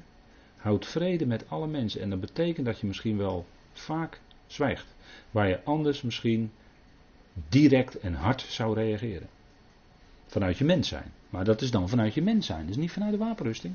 [0.56, 2.02] Houd vrede met alle mensen.
[2.02, 4.96] En dat betekent dat je misschien wel vaak zwijgt.
[5.32, 6.52] Waar je anders misschien
[7.50, 9.28] direct en hard zou reageren.
[10.28, 11.12] Vanuit je mens zijn.
[11.30, 12.68] Maar dat is dan vanuit je mens zijn.
[12.68, 13.74] Dus niet vanuit de wapenrusting.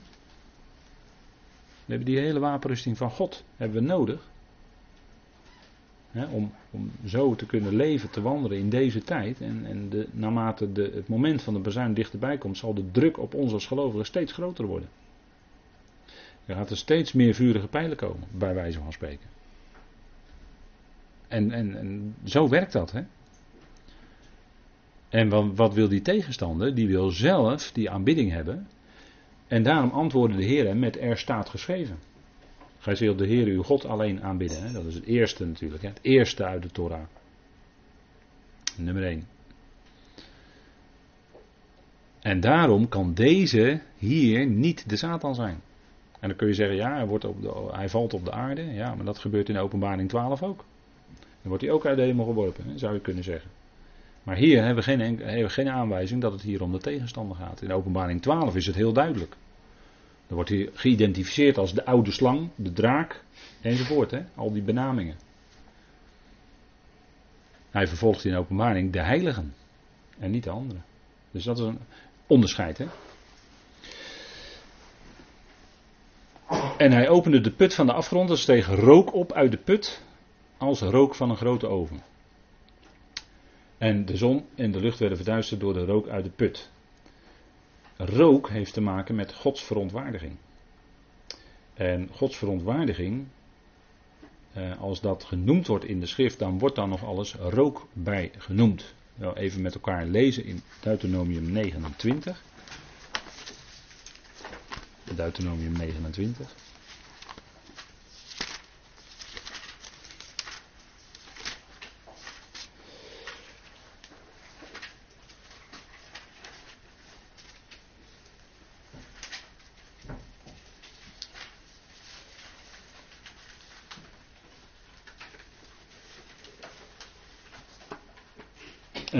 [1.90, 4.28] We hebben die hele wapenrusting van God hebben we nodig.
[6.12, 9.40] om, om zo te kunnen leven, te wandelen in deze tijd.
[9.40, 13.18] En, en de, naarmate de, het moment van de bezuin dichterbij komt, zal de druk
[13.18, 14.88] op ons als gelovigen steeds groter worden.
[16.46, 19.28] Er gaat er steeds meer vurige pijlen komen, bij wijze van spreken.
[21.28, 23.02] En, en, en zo werkt dat, hè?
[25.08, 26.74] En wat, wat, wil die tegenstander?
[26.74, 28.66] Die wil zelf die aanbidding hebben.
[29.50, 31.98] En daarom antwoordde de Heer met er staat geschreven.
[32.78, 34.62] Gij zult de Heer uw God alleen aanbidden.
[34.62, 34.72] Hè?
[34.72, 35.82] Dat is het eerste natuurlijk.
[35.82, 35.88] Hè?
[35.88, 37.02] Het eerste uit de Torah.
[38.76, 39.26] Nummer 1.
[42.20, 45.60] En daarom kan deze hier niet de Satan zijn.
[46.20, 48.62] En dan kun je zeggen, ja, hij, wordt op de, hij valt op de aarde.
[48.62, 50.64] Ja, maar dat gebeurt in openbaring 12 ook.
[51.16, 53.50] Dan wordt hij ook uit de hemel geworpen, zou je kunnen zeggen.
[54.22, 57.62] Maar hier hebben we, geen, geen aanwijzing dat het hier om de tegenstander gaat.
[57.62, 59.36] In openbaring 12 is het heel duidelijk.
[60.26, 63.24] Dan wordt hij geïdentificeerd als de oude slang, de draak
[63.60, 64.10] enzovoort.
[64.10, 64.22] Hè?
[64.34, 65.16] Al die benamingen.
[67.70, 69.54] Hij vervolgt in openbaring de heiligen
[70.18, 70.84] en niet de anderen.
[71.30, 71.78] Dus dat is een
[72.26, 72.78] onderscheid.
[72.78, 72.86] Hè?
[76.76, 80.02] En hij opende de put van de afgrond, er steeg rook op uit de put
[80.58, 82.02] als rook van een grote oven.
[83.80, 86.70] En de zon en de lucht werden verduisterd door de rook uit de put.
[87.96, 90.36] Rook heeft te maken met Gods verontwaardiging.
[91.74, 93.26] En Gods verontwaardiging,
[94.52, 98.30] eh, als dat genoemd wordt in de schrift, dan wordt daar nog alles rook bij
[98.38, 98.94] genoemd.
[99.34, 102.42] Even met elkaar lezen in Deuteronomium 29.
[105.14, 106.54] Deuteronomium 29.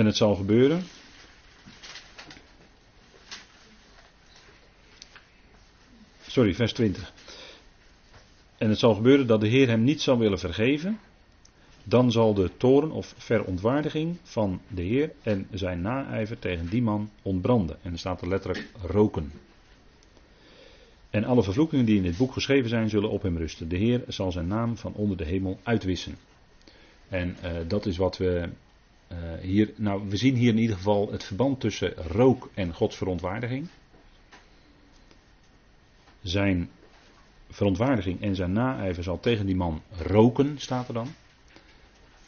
[0.11, 0.83] het zal gebeuren.
[6.27, 7.13] Sorry, vers 20.
[8.57, 10.99] En het zal gebeuren dat de Heer hem niet zal willen vergeven.
[11.83, 17.09] Dan zal de toren of verontwaardiging van de Heer en zijn naijver tegen die man
[17.21, 17.77] ontbranden.
[17.81, 19.31] En er staat er letterlijk roken.
[21.09, 23.69] En alle vervloekingen die in dit boek geschreven zijn, zullen op hem rusten.
[23.69, 26.15] De Heer zal zijn naam van onder de hemel uitwissen.
[27.09, 28.49] En uh, dat is wat we
[29.11, 32.97] uh, hier, nou, we zien hier in ieder geval het verband tussen rook en Gods
[32.97, 33.67] verontwaardiging.
[36.21, 36.69] Zijn
[37.49, 41.07] verontwaardiging en zijn naijver zal tegen die man roken, staat er dan.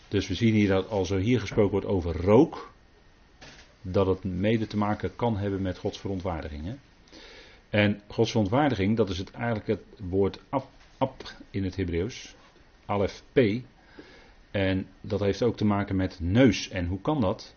[0.08, 2.72] Dus we zien hier dat als er hier gesproken wordt over rook,
[3.82, 6.66] dat het mede te maken kan hebben met Gods verontwaardiging.
[6.66, 6.76] Hè?
[7.70, 12.36] En Gods verontwaardiging, dat is het, eigenlijk het woord ab, ab in het Hebreeuws.
[12.86, 13.40] Alef P.
[14.54, 16.70] En dat heeft ook te maken met neus.
[16.70, 17.56] En hoe kan dat?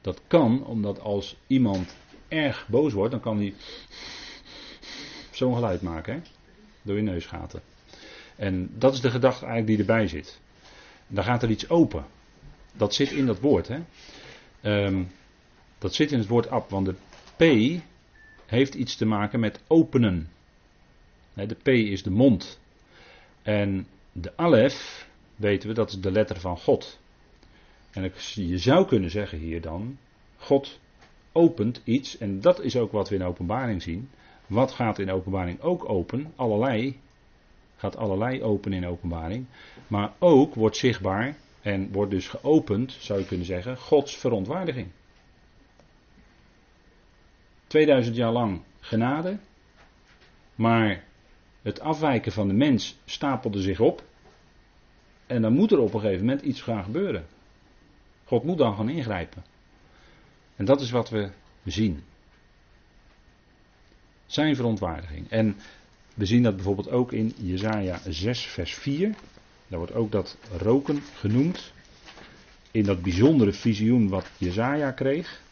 [0.00, 1.96] Dat kan omdat als iemand
[2.28, 3.54] erg boos wordt, dan kan hij
[5.30, 6.14] zo'n geluid maken.
[6.14, 6.20] Hè?
[6.82, 7.62] Door je neusgaten.
[8.36, 10.40] En dat is de gedachte eigenlijk die erbij zit.
[11.06, 12.04] Dan gaat er iets open.
[12.76, 13.68] Dat zit in dat woord.
[13.68, 13.78] Hè?
[14.60, 15.04] Ehm,
[15.78, 16.70] dat zit in het woord ab.
[16.70, 16.94] Want de
[17.36, 17.80] P
[18.46, 20.30] heeft iets te maken met openen.
[21.34, 22.60] De P is de mond.
[23.42, 25.07] En de Alef,
[25.38, 26.98] weten we, dat is de letter van God.
[27.90, 29.98] En je zou kunnen zeggen hier dan,
[30.36, 30.78] God
[31.32, 34.10] opent iets, en dat is ook wat we in openbaring zien.
[34.46, 36.32] Wat gaat in openbaring ook open?
[36.36, 37.00] Allerlei.
[37.76, 39.46] Gaat allerlei open in openbaring.
[39.86, 44.88] Maar ook wordt zichtbaar en wordt dus geopend, zou je kunnen zeggen, Gods verontwaardiging.
[47.66, 49.38] 2000 jaar lang genade.
[50.54, 51.04] Maar
[51.62, 54.02] het afwijken van de mens stapelde zich op.
[55.28, 57.26] En dan moet er op een gegeven moment iets gaan gebeuren.
[58.24, 59.44] God moet dan gaan ingrijpen.
[60.56, 61.30] En dat is wat we
[61.64, 62.04] zien.
[64.26, 65.30] Zijn verontwaardiging.
[65.30, 65.56] En
[66.14, 69.14] we zien dat bijvoorbeeld ook in Jesaja 6, vers 4.
[69.68, 71.72] Daar wordt ook dat roken genoemd.
[72.70, 75.42] In dat bijzondere visioen wat Jesaja kreeg.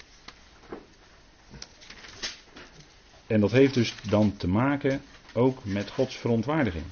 [3.27, 5.03] En dat heeft dus dan te maken
[5.33, 6.85] ook met Gods verontwaardiging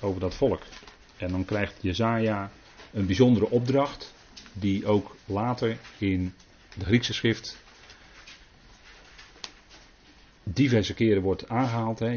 [0.00, 0.62] over dat volk.
[1.16, 2.50] En dan krijgt Jezaja
[2.92, 4.14] een bijzondere opdracht,
[4.52, 6.32] die ook later in
[6.78, 7.62] de Griekse schrift
[10.44, 11.98] diverse keren wordt aangehaald.
[11.98, 12.10] Hè.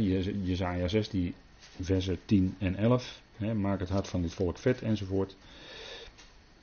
[0.44, 1.34] Jezaja 6, die
[1.82, 3.22] versen 10 en 11.
[3.38, 5.36] Hè, maak het hart van dit volk vet enzovoort.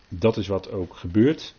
[0.08, 1.54] Dat is wat ook gebeurt.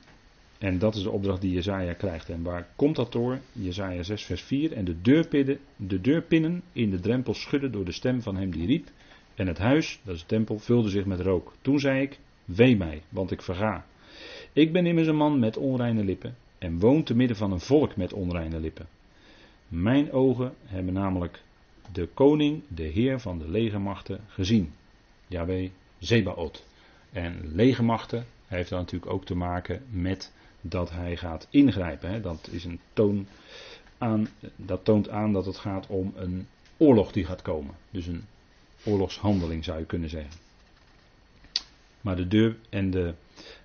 [0.58, 2.30] En dat is de opdracht die Jezaja krijgt.
[2.30, 3.40] En waar komt dat door?
[3.52, 4.74] Jezaja 6 vers 4.
[4.74, 8.90] En de de deurpinnen in de drempel schudden door de stem van hem die riep.
[9.36, 11.54] En het huis, dat is de tempel, vulde zich met rook.
[11.62, 13.86] Toen zei ik, wee mij, want ik verga.
[14.54, 17.96] Ik ben immers een man met onreine lippen en woon te midden van een volk
[17.96, 18.88] met onreine lippen.
[19.68, 21.42] Mijn ogen hebben namelijk
[21.92, 24.74] de koning, de heer van de legermachten gezien.
[25.28, 26.66] Yahweh Zebaot.
[27.12, 32.10] En legermachten heeft dan natuurlijk ook te maken met dat hij gaat ingrijpen.
[32.10, 32.22] Hè.
[32.22, 33.28] Dat, is een toon
[33.98, 37.76] aan, dat toont aan dat het gaat om een oorlog die gaat komen.
[37.92, 38.24] Dus een
[38.86, 40.34] oorlogshandeling zou je kunnen zeggen.
[42.02, 43.14] Maar de deur en de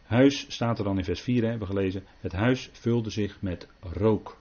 [0.02, 2.04] huis staat er dan in vers 4, hebben gelezen.
[2.20, 4.38] Het huis vulde zich met rook.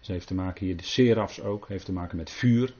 [0.00, 2.74] Ze heeft te maken hier, de serafs ook, heeft te maken met vuur.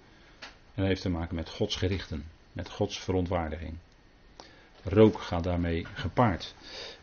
[0.75, 3.75] En heeft te maken met Gods gerichten, met Gods verontwaardiging.
[4.83, 6.55] Rook gaat daarmee gepaard.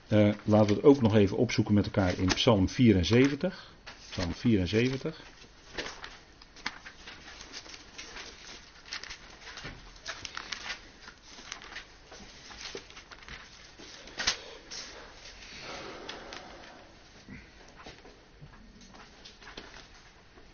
[0.10, 3.74] Uh, laten we het ook nog even opzoeken met elkaar in Psalm 74.
[4.10, 5.24] Psalm 74.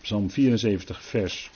[0.08, 1.52] Psalm 74, vers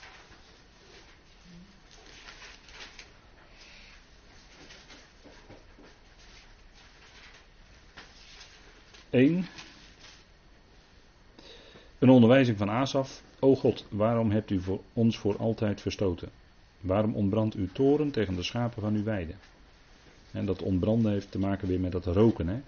[9.10, 9.46] 1.
[11.98, 13.22] Een onderwijzing van Asaf.
[13.38, 16.30] O God, waarom hebt u voor ons voor altijd verstoten?
[16.80, 19.34] Waarom ontbrandt uw toren tegen de schapen van uw weide?
[20.30, 22.48] En dat ontbranden heeft te maken weer met dat roken.
[22.48, 22.60] Hè?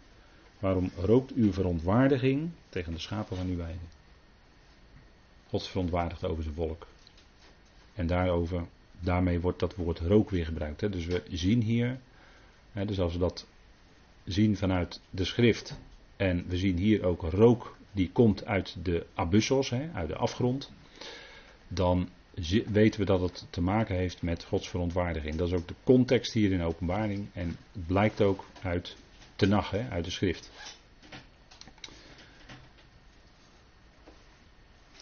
[0.59, 3.85] Waarom rookt uw verontwaardiging tegen de schapen van uw weide?
[5.55, 6.87] God verontwaardigt over zijn volk.
[7.95, 8.67] En daarover,
[9.01, 10.81] daarmee wordt dat woord rook weer gebruikt.
[10.81, 10.91] Hè?
[10.91, 11.99] Dus we zien hier,
[12.73, 13.47] hè, dus als we dat
[14.25, 15.79] zien vanuit de schrift,
[16.17, 20.73] en we zien hier ook rook die komt uit de abyssos, hè, uit de afgrond.
[21.69, 22.09] Dan
[22.67, 25.35] weten we dat het te maken heeft met Gods verontwaardiging.
[25.37, 27.27] Dat is ook de context hier in openbaring.
[27.33, 28.97] En blijkt ook uit
[29.37, 30.51] Tenach, hè, uit de schrift.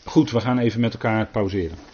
[0.05, 1.92] Goed, we gaan even met elkaar pauzeren.